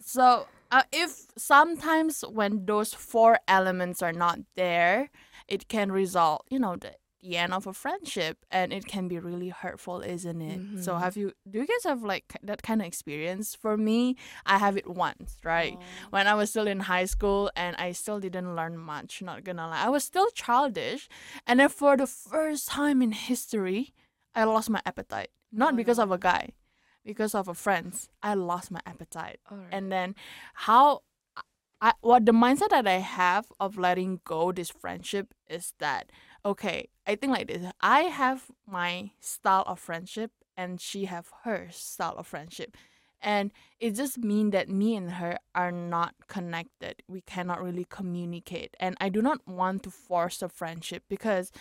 So, 0.00 0.46
uh, 0.70 0.82
if 0.92 1.26
sometimes 1.36 2.22
when 2.22 2.64
those 2.66 2.94
four 2.94 3.38
elements 3.48 4.02
are 4.02 4.12
not 4.12 4.38
there, 4.56 5.10
it 5.48 5.68
can 5.68 5.90
result, 5.92 6.46
you 6.50 6.58
know, 6.58 6.76
the, 6.76 6.92
the 7.22 7.36
end 7.36 7.52
of 7.52 7.66
a 7.66 7.72
friendship, 7.74 8.38
and 8.50 8.72
it 8.72 8.86
can 8.86 9.06
be 9.08 9.18
really 9.18 9.50
hurtful, 9.50 10.00
isn't 10.00 10.40
it? 10.40 10.82
So, 10.82 10.92
Mhm. 10.94 11.00
have 11.00 11.16
you? 11.16 11.32
Do 11.48 11.58
you 11.60 11.66
guys 11.66 11.84
have 11.84 12.02
like 12.02 12.24
that 12.42 12.62
kind 12.62 12.80
of 12.80 12.86
experience? 12.86 13.54
For 13.54 13.76
me, 13.76 14.16
I 14.46 14.56
have 14.58 14.76
it 14.76 14.88
once, 14.88 15.36
right? 15.44 15.76
Oh. 15.78 15.84
when 16.10 16.26
I 16.26 16.34
was 16.34 16.48
still 16.50 16.66
in 16.66 16.80
high 16.80 17.04
school 17.04 17.50
and 17.54 17.76
I 17.76 17.92
still 17.92 18.20
didn't 18.20 18.56
learn 18.56 18.76
much, 18.78 19.20
not 19.22 19.44
gonna 19.44 19.68
lie. 19.68 19.84
I 19.84 19.90
was 19.90 20.04
still 20.04 20.28
childish. 20.30 21.08
And 21.46 21.60
then 21.60 21.68
for 21.68 21.96
the 21.96 22.06
first 22.06 22.68
time 22.68 23.02
in 23.02 23.12
history, 23.12 23.92
I 24.34 24.44
lost 24.44 24.70
my 24.70 24.80
appetite. 24.86 25.30
Not 25.52 25.74
Oh, 25.74 25.76
because 25.76 25.98
of 25.98 26.10
a 26.10 26.18
guy, 26.18 26.50
because 27.04 27.34
of 27.34 27.48
a 27.48 27.54
friend. 27.54 27.92
I 28.22 28.34
lost 28.34 28.70
my 28.70 28.80
appetite. 28.86 29.40
Alright. 29.50 29.68
And 29.72 29.90
then 29.92 30.14
how 30.54 31.02
I 31.82 31.92
what 32.02 32.26
the 32.26 32.32
mindset 32.32 32.68
that 32.70 32.86
I 32.86 32.98
have 33.00 33.50
of 33.58 33.78
letting 33.78 34.20
go 34.24 34.52
this 34.52 34.68
friendship 34.70 35.32
is 35.48 35.72
that 35.78 36.10
okay, 36.44 36.88
I 37.06 37.14
think 37.16 37.32
like 37.32 37.48
this. 37.48 37.70
I 37.80 38.02
have 38.02 38.50
my 38.66 39.10
style 39.20 39.64
of 39.66 39.78
friendship 39.78 40.32
and 40.56 40.80
she 40.80 41.06
have 41.06 41.28
her 41.44 41.68
style 41.70 42.14
of 42.16 42.26
friendship. 42.26 42.76
And 43.22 43.52
it 43.78 43.94
just 43.94 44.18
mean 44.18 44.50
that 44.50 44.70
me 44.70 44.96
and 44.96 45.12
her 45.12 45.38
are 45.54 45.72
not 45.72 46.14
connected. 46.26 47.02
We 47.06 47.20
cannot 47.20 47.62
really 47.62 47.86
communicate. 47.88 48.74
And 48.80 48.96
I 49.00 49.10
do 49.10 49.20
not 49.20 49.46
want 49.46 49.82
to 49.82 49.90
force 49.90 50.40
a 50.40 50.48
friendship 50.48 51.04
because 51.08 51.52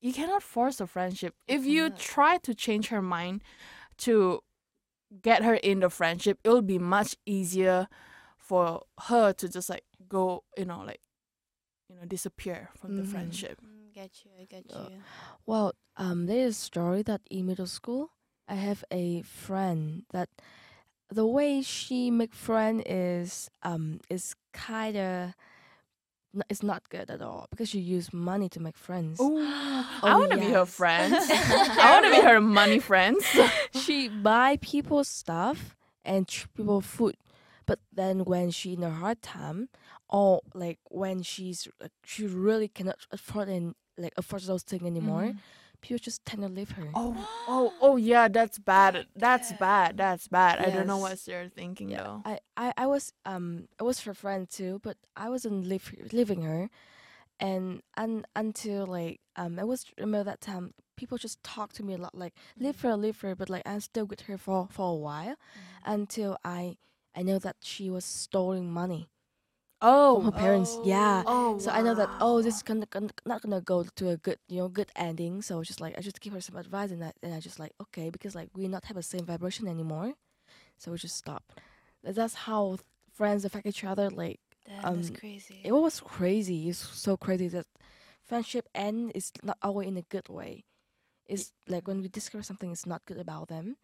you 0.00 0.12
cannot 0.12 0.42
force 0.42 0.80
a 0.80 0.86
friendship. 0.86 1.34
If 1.46 1.66
you 1.66 1.90
try 1.90 2.38
to 2.38 2.54
change 2.54 2.88
her 2.88 3.02
mind 3.02 3.42
to 3.98 4.40
get 5.20 5.42
her 5.42 5.54
in 5.54 5.80
the 5.80 5.90
friendship, 5.90 6.38
it'll 6.44 6.62
be 6.62 6.78
much 6.78 7.16
easier 7.26 7.88
for 8.38 8.82
her 9.08 9.32
to 9.34 9.48
just 9.48 9.68
like 9.68 9.84
go, 10.08 10.44
you 10.56 10.64
know, 10.64 10.80
like 10.80 11.00
you 11.96 12.02
know, 12.02 12.06
disappear 12.06 12.68
from 12.76 12.96
the 12.96 13.02
Mhm. 13.02 13.08
friendship. 13.08 13.58
Mm, 13.64 13.92
get 13.94 14.24
you, 14.24 14.30
I 14.38 14.44
get 14.44 14.64
Uh, 14.74 14.88
you. 14.90 15.02
Well, 15.46 15.72
um, 15.96 16.26
there 16.26 16.46
is 16.46 16.56
a 16.56 16.60
story 16.60 17.02
that 17.02 17.22
in 17.30 17.46
middle 17.46 17.66
school, 17.66 18.10
I 18.48 18.54
have 18.54 18.84
a 18.90 19.22
friend 19.22 20.04
that 20.12 20.28
the 21.08 21.26
way 21.26 21.62
she 21.62 22.10
make 22.10 22.34
friend 22.34 22.82
is 22.84 23.48
um 23.62 24.00
is 24.10 24.34
kind 24.52 24.96
of 24.96 25.34
it's 26.50 26.62
not 26.62 26.88
good 26.90 27.10
at 27.10 27.22
all 27.22 27.46
because 27.50 27.70
she 27.70 27.78
use 27.78 28.12
money 28.12 28.48
to 28.50 28.60
make 28.60 28.76
friends. 28.76 29.20
Ooh, 29.20 29.46
I 30.02 30.12
Oh, 30.12 30.18
want 30.18 30.32
to 30.32 30.38
be 30.38 30.50
her 30.52 30.66
yes. 30.66 30.74
friend. 30.76 31.14
I 31.80 31.90
want 31.92 32.04
to 32.04 32.10
be 32.10 32.20
her 32.20 32.40
money 32.40 32.78
friends. 32.78 33.24
she 33.72 34.08
buy 34.08 34.58
people 34.60 35.02
stuff 35.04 35.74
and 36.04 36.28
treat 36.28 36.52
people 36.54 36.80
food, 36.82 37.16
but 37.64 37.78
then 37.92 38.24
when 38.24 38.50
she 38.50 38.74
in 38.74 38.82
a 38.82 38.90
hard 38.90 39.22
time 39.22 39.68
or 40.08 40.40
like 40.54 40.78
when 40.90 41.22
she's 41.22 41.68
like, 41.80 41.92
she 42.04 42.26
really 42.26 42.68
cannot 42.68 42.98
afford 43.10 43.48
and 43.48 43.74
like 43.98 44.12
afford 44.16 44.42
those 44.42 44.62
things 44.62 44.82
anymore, 44.84 45.34
people 45.80 45.98
just 45.98 46.24
tend 46.24 46.42
to 46.42 46.48
leave 46.48 46.72
her. 46.72 46.88
Oh, 46.94 47.28
oh, 47.48 47.72
oh, 47.80 47.96
yeah, 47.96 48.28
that's 48.28 48.58
bad. 48.58 49.06
That's 49.14 49.52
bad. 49.52 49.96
That's 49.96 50.28
bad. 50.28 50.58
I 50.60 50.70
don't 50.70 50.86
know 50.86 50.98
what 50.98 51.26
you're 51.26 51.48
thinking 51.48 51.88
though. 51.90 52.22
I, 52.24 52.38
I, 52.56 52.72
I 52.76 52.86
was 52.86 53.12
um 53.24 53.68
I 53.80 53.84
was 53.84 54.00
her 54.00 54.14
friend 54.14 54.48
too, 54.48 54.80
but 54.82 54.96
I 55.16 55.28
wasn't 55.28 55.66
live, 55.66 55.92
leaving 56.12 56.42
her, 56.42 56.68
and 57.40 57.82
un, 57.96 58.24
until 58.34 58.86
like 58.86 59.20
um 59.36 59.58
I 59.58 59.64
was 59.64 59.86
remember 59.98 60.24
that 60.24 60.40
time 60.40 60.74
people 60.96 61.18
just 61.18 61.42
talk 61.42 61.72
to 61.74 61.82
me 61.82 61.92
a 61.94 61.98
lot 61.98 62.14
like 62.14 62.34
leave 62.58 62.80
her 62.80 62.96
leave 62.96 63.20
her, 63.20 63.34
but 63.34 63.50
like 63.50 63.62
I'm 63.66 63.80
still 63.80 64.06
with 64.06 64.22
her 64.22 64.38
for 64.38 64.68
for 64.70 64.90
a 64.92 64.94
while 64.94 65.36
until 65.84 66.38
I 66.44 66.76
I 67.14 67.22
know 67.22 67.38
that 67.38 67.56
she 67.60 67.90
was 67.90 68.04
stealing 68.04 68.70
money 68.72 69.08
from 69.15 69.15
Oh, 69.82 70.20
her 70.20 70.30
parents. 70.32 70.78
Yeah. 70.82 71.22
oh, 71.26 71.58
So 71.58 71.70
I 71.70 71.82
know 71.82 71.94
that 71.94 72.10
oh 72.20 72.42
this 72.42 72.56
is 72.56 72.62
gonna, 72.62 72.86
gonna 72.86 73.10
not 73.26 73.42
gonna 73.42 73.60
go 73.60 73.84
to 73.84 74.10
a 74.10 74.16
good 74.16 74.38
you 74.48 74.58
know 74.58 74.68
good 74.68 74.90
ending. 74.96 75.42
So 75.42 75.62
just 75.62 75.80
like 75.80 75.96
I 75.98 76.00
just 76.00 76.20
give 76.20 76.32
her 76.32 76.40
some 76.40 76.56
advice 76.56 76.90
and 76.90 77.04
I 77.04 77.12
and 77.22 77.34
I 77.34 77.40
just 77.40 77.58
like 77.58 77.72
okay 77.82 78.10
because 78.10 78.34
like 78.34 78.50
we 78.54 78.68
not 78.68 78.84
have 78.86 78.96
the 78.96 79.02
same 79.02 79.24
vibration 79.26 79.68
anymore, 79.68 80.14
so 80.78 80.92
we 80.92 80.98
just 80.98 81.16
stop. 81.16 81.42
That's 82.02 82.34
how 82.34 82.78
friends 83.12 83.44
affect 83.44 83.66
each 83.66 83.84
other. 83.84 84.10
Like 84.10 84.40
that's 84.66 84.84
um, 84.86 85.14
crazy. 85.14 85.60
it 85.64 85.72
was 85.72 86.00
crazy. 86.00 86.68
It's 86.68 86.78
so 86.78 87.16
crazy 87.16 87.48
that 87.48 87.66
friendship 88.24 88.68
end 88.74 89.12
is 89.14 89.32
not 89.42 89.58
always 89.62 89.88
in 89.88 89.96
a 89.96 90.02
good 90.02 90.28
way. 90.28 90.64
It's 91.26 91.52
like 91.68 91.86
when 91.88 92.02
we 92.02 92.08
discover 92.08 92.42
something 92.42 92.70
is 92.72 92.86
not 92.86 93.04
good 93.06 93.18
about 93.18 93.48
them, 93.48 93.76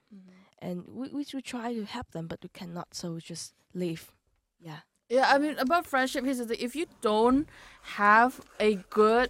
and 0.58 0.84
we 0.88 1.08
we, 1.08 1.26
we 1.34 1.42
try 1.42 1.74
to 1.74 1.84
help 1.84 2.12
them, 2.12 2.26
but 2.28 2.40
we 2.42 2.48
cannot. 2.48 2.94
So 2.94 3.12
we 3.12 3.20
just 3.20 3.54
leave. 3.74 4.12
Yeah. 4.60 4.80
Yeah, 5.12 5.28
I 5.28 5.36
mean 5.36 5.58
about 5.60 5.84
friendship. 5.84 6.24
Here's 6.24 6.38
the 6.40 6.46
thing: 6.48 6.56
if 6.58 6.72
you 6.74 6.86
don't 7.04 7.44
have 8.00 8.40
a 8.58 8.80
good, 8.88 9.28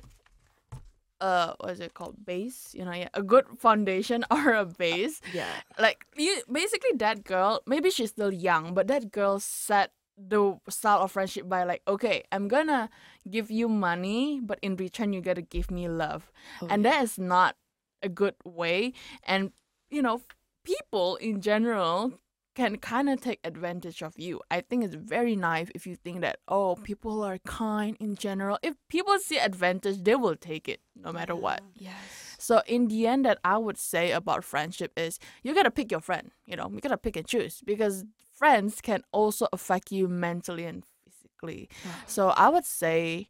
uh, 1.21 1.55
what 1.59 1.71
is 1.75 1.81
it 1.81 1.95
called, 1.95 2.25
base? 2.25 2.71
You 2.73 2.85
know, 2.85 2.93
yeah, 2.93 3.09
a 3.15 3.23
good 3.23 3.47
foundation 3.59 4.25
or 4.31 4.55
a 4.55 4.65
base. 4.65 5.21
Yeah. 5.35 5.51
Like 5.79 6.07
you, 6.17 6.43
basically, 6.51 6.95
that 7.03 7.25
girl. 7.25 7.63
Maybe 7.67 7.91
she's 7.91 8.11
still 8.11 8.33
young, 8.33 8.75
but 8.75 8.87
that 8.87 9.11
girl 9.11 9.41
set 9.41 9.91
the 10.17 10.55
style 10.69 11.01
of 11.01 11.11
friendship 11.11 11.49
by 11.49 11.65
like, 11.65 11.83
okay, 11.89 12.23
I'm 12.31 12.47
gonna 12.47 12.89
give 13.29 13.51
you 13.51 13.67
money, 13.69 14.39
but 14.41 14.59
in 14.63 14.77
return, 14.77 15.13
you 15.13 15.21
gotta 15.21 15.43
give 15.43 15.71
me 15.71 15.89
love, 15.89 16.31
Oh, 16.61 16.69
and 16.71 16.85
yeah. 16.85 16.91
that 16.93 17.03
is 17.03 17.19
not 17.19 17.57
a 18.03 18.09
good 18.09 18.35
way. 18.45 18.93
And 19.27 19.51
you 19.91 20.03
know, 20.03 20.21
people 20.63 21.17
in 21.17 21.41
general 21.41 22.13
can 22.55 22.77
kind 22.77 23.09
of 23.09 23.21
take 23.21 23.41
advantage 23.45 24.03
of 24.03 24.19
you. 24.19 24.41
I 24.51 24.61
think 24.61 24.85
it's 24.85 24.95
very 24.95 25.37
naive 25.37 25.71
if 25.75 25.87
you 25.87 25.97
think 25.97 26.21
that 26.21 26.39
oh 26.49 26.77
people 26.77 27.23
are 27.23 27.39
kind 27.39 27.97
in 28.01 28.17
general. 28.17 28.59
If 28.63 28.75
people 28.89 29.19
see 29.19 29.39
advantage, 29.39 30.03
they 30.03 30.15
will 30.15 30.37
take 30.37 30.69
it 30.69 30.81
no 30.95 31.13
matter 31.13 31.35
what. 31.35 31.63
Yes. 31.75 31.95
So 32.39 32.63
in 32.67 32.89
the 32.89 33.07
end, 33.07 33.25
that 33.25 33.39
I 33.45 33.57
would 33.59 33.79
say 33.79 34.11
about 34.11 34.45
friendship 34.45 34.93
is 34.97 35.19
you 35.43 35.55
gotta 35.55 35.71
pick 35.71 35.91
your 35.91 36.01
friend. 36.01 36.31
You 36.47 36.57
know, 36.57 36.69
you 36.71 36.81
gotta 36.81 36.99
pick 36.99 37.17
and 37.17 37.27
choose 37.27 37.63
because 37.65 38.05
friends 38.37 38.81
can 38.81 39.03
also 39.13 39.47
affect 39.53 39.93
you 39.93 40.09
mentally 40.09 40.65
and 40.65 40.85
physically. 41.09 41.69
So 42.07 42.31
I 42.31 42.49
would 42.49 42.65
say 42.65 43.29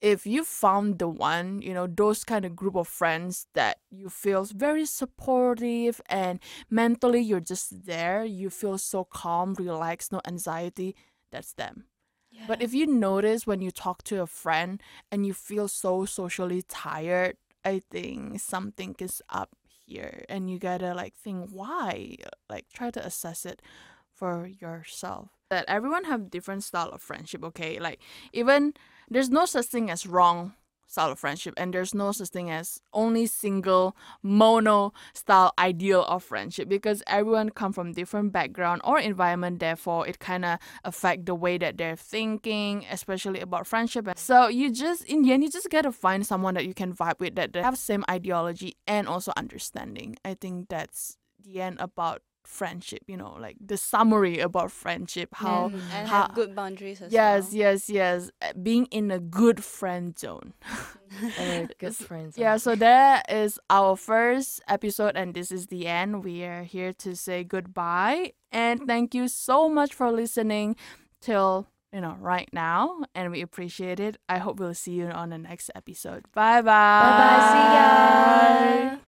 if 0.00 0.26
you 0.26 0.44
found 0.44 0.98
the 0.98 1.08
one, 1.08 1.60
you 1.60 1.74
know, 1.74 1.86
those 1.86 2.24
kind 2.24 2.44
of 2.44 2.54
group 2.54 2.76
of 2.76 2.86
friends 2.86 3.46
that 3.54 3.78
you 3.90 4.08
feel 4.08 4.44
very 4.44 4.86
supportive 4.86 6.00
and 6.08 6.38
mentally 6.70 7.20
you're 7.20 7.40
just 7.40 7.86
there, 7.86 8.24
you 8.24 8.50
feel 8.50 8.78
so 8.78 9.04
calm, 9.04 9.54
relaxed, 9.54 10.12
no 10.12 10.20
anxiety, 10.26 10.94
that's 11.32 11.52
them. 11.54 11.84
But 12.46 12.62
if 12.62 12.72
you 12.72 12.86
notice 12.86 13.46
when 13.46 13.60
you 13.60 13.70
talk 13.70 14.04
to 14.04 14.22
a 14.22 14.26
friend 14.26 14.80
and 15.10 15.26
you 15.26 15.34
feel 15.34 15.66
so 15.66 16.04
socially 16.04 16.62
tired, 16.62 17.36
I 17.64 17.80
think 17.90 18.40
something 18.40 18.94
is 19.00 19.20
up 19.28 19.50
here 19.66 20.24
and 20.28 20.48
you 20.48 20.58
gotta 20.58 20.94
like 20.94 21.14
think 21.14 21.50
why. 21.50 22.16
Like 22.48 22.66
try 22.72 22.90
to 22.92 23.04
assess 23.04 23.44
it 23.44 23.60
for 24.12 24.46
yourself. 24.46 25.30
That 25.50 25.64
everyone 25.66 26.04
have 26.04 26.30
different 26.30 26.62
style 26.62 26.90
of 26.90 27.02
friendship, 27.02 27.42
okay? 27.44 27.80
Like 27.80 28.00
even 28.32 28.74
there's 29.10 29.30
no 29.30 29.46
such 29.46 29.66
thing 29.66 29.90
as 29.90 30.06
wrong 30.06 30.54
style 30.88 31.12
of 31.12 31.18
friendship 31.18 31.54
and 31.56 31.74
there's 31.74 31.94
no 31.94 32.10
such 32.12 32.28
thing 32.28 32.50
as 32.50 32.80
only 32.92 33.26
single 33.26 33.94
mono 34.22 34.92
style 35.12 35.52
ideal 35.58 36.02
of 36.04 36.24
friendship 36.24 36.68
because 36.68 37.02
everyone 37.06 37.50
come 37.50 37.72
from 37.72 37.92
different 37.92 38.32
background 38.32 38.80
or 38.84 38.98
environment 38.98 39.60
therefore 39.60 40.08
it 40.08 40.18
kind 40.18 40.44
of 40.44 40.58
affect 40.84 41.26
the 41.26 41.34
way 41.34 41.58
that 41.58 41.76
they're 41.76 41.94
thinking 41.94 42.86
especially 42.90 43.40
about 43.40 43.66
friendship. 43.66 44.08
So 44.16 44.48
you 44.48 44.72
just 44.72 45.04
in 45.04 45.22
the 45.22 45.32
end 45.32 45.44
you 45.44 45.50
just 45.50 45.68
gotta 45.70 45.92
find 45.92 46.26
someone 46.26 46.54
that 46.54 46.66
you 46.66 46.72
can 46.72 46.94
vibe 46.94 47.20
with 47.20 47.34
that, 47.36 47.52
that 47.52 47.64
have 47.64 47.76
same 47.76 48.04
ideology 48.10 48.76
and 48.86 49.06
also 49.06 49.32
understanding. 49.36 50.16
I 50.24 50.34
think 50.34 50.70
that's 50.70 51.18
the 51.38 51.60
end 51.60 51.76
about 51.80 52.22
friendship 52.48 53.02
you 53.06 53.16
know 53.16 53.36
like 53.38 53.56
the 53.60 53.76
summary 53.76 54.38
about 54.40 54.70
friendship 54.72 55.28
how 55.34 55.66
and, 55.66 55.74
and 55.92 56.08
how- 56.08 56.22
have 56.26 56.34
good 56.34 56.54
boundaries 56.56 57.02
as 57.02 57.12
yes 57.12 57.44
well. 57.52 57.54
yes 57.60 57.90
yes 57.90 58.30
uh, 58.40 58.52
being 58.62 58.86
in 58.86 59.10
a 59.10 59.18
good 59.20 59.62
friend 59.62 60.18
zone 60.18 60.54
And 61.36 61.68
good 61.78 61.88
S- 62.00 62.06
friends. 62.08 62.38
yeah 62.38 62.56
so 62.56 62.74
that 62.76 63.30
is 63.30 63.60
our 63.68 63.96
first 63.96 64.62
episode 64.66 65.14
and 65.14 65.34
this 65.34 65.52
is 65.52 65.66
the 65.66 65.86
end 65.86 66.24
we 66.24 66.42
are 66.44 66.62
here 66.64 66.92
to 67.04 67.14
say 67.14 67.44
goodbye 67.44 68.32
and 68.50 68.86
thank 68.86 69.14
you 69.14 69.28
so 69.28 69.68
much 69.68 69.92
for 69.94 70.10
listening 70.10 70.74
till 71.20 71.66
you 71.92 72.00
know 72.00 72.16
right 72.20 72.48
now 72.52 73.02
and 73.14 73.30
we 73.30 73.40
appreciate 73.42 74.00
it 74.00 74.16
i 74.28 74.38
hope 74.38 74.58
we'll 74.58 74.74
see 74.74 74.92
you 74.92 75.06
on 75.06 75.28
the 75.30 75.38
next 75.38 75.70
episode 75.74 76.24
bye 76.32 76.62
bye 76.62 77.12
Bye 77.12 77.18
bye. 77.20 77.40
See 77.52 77.68
ya. 77.76 78.88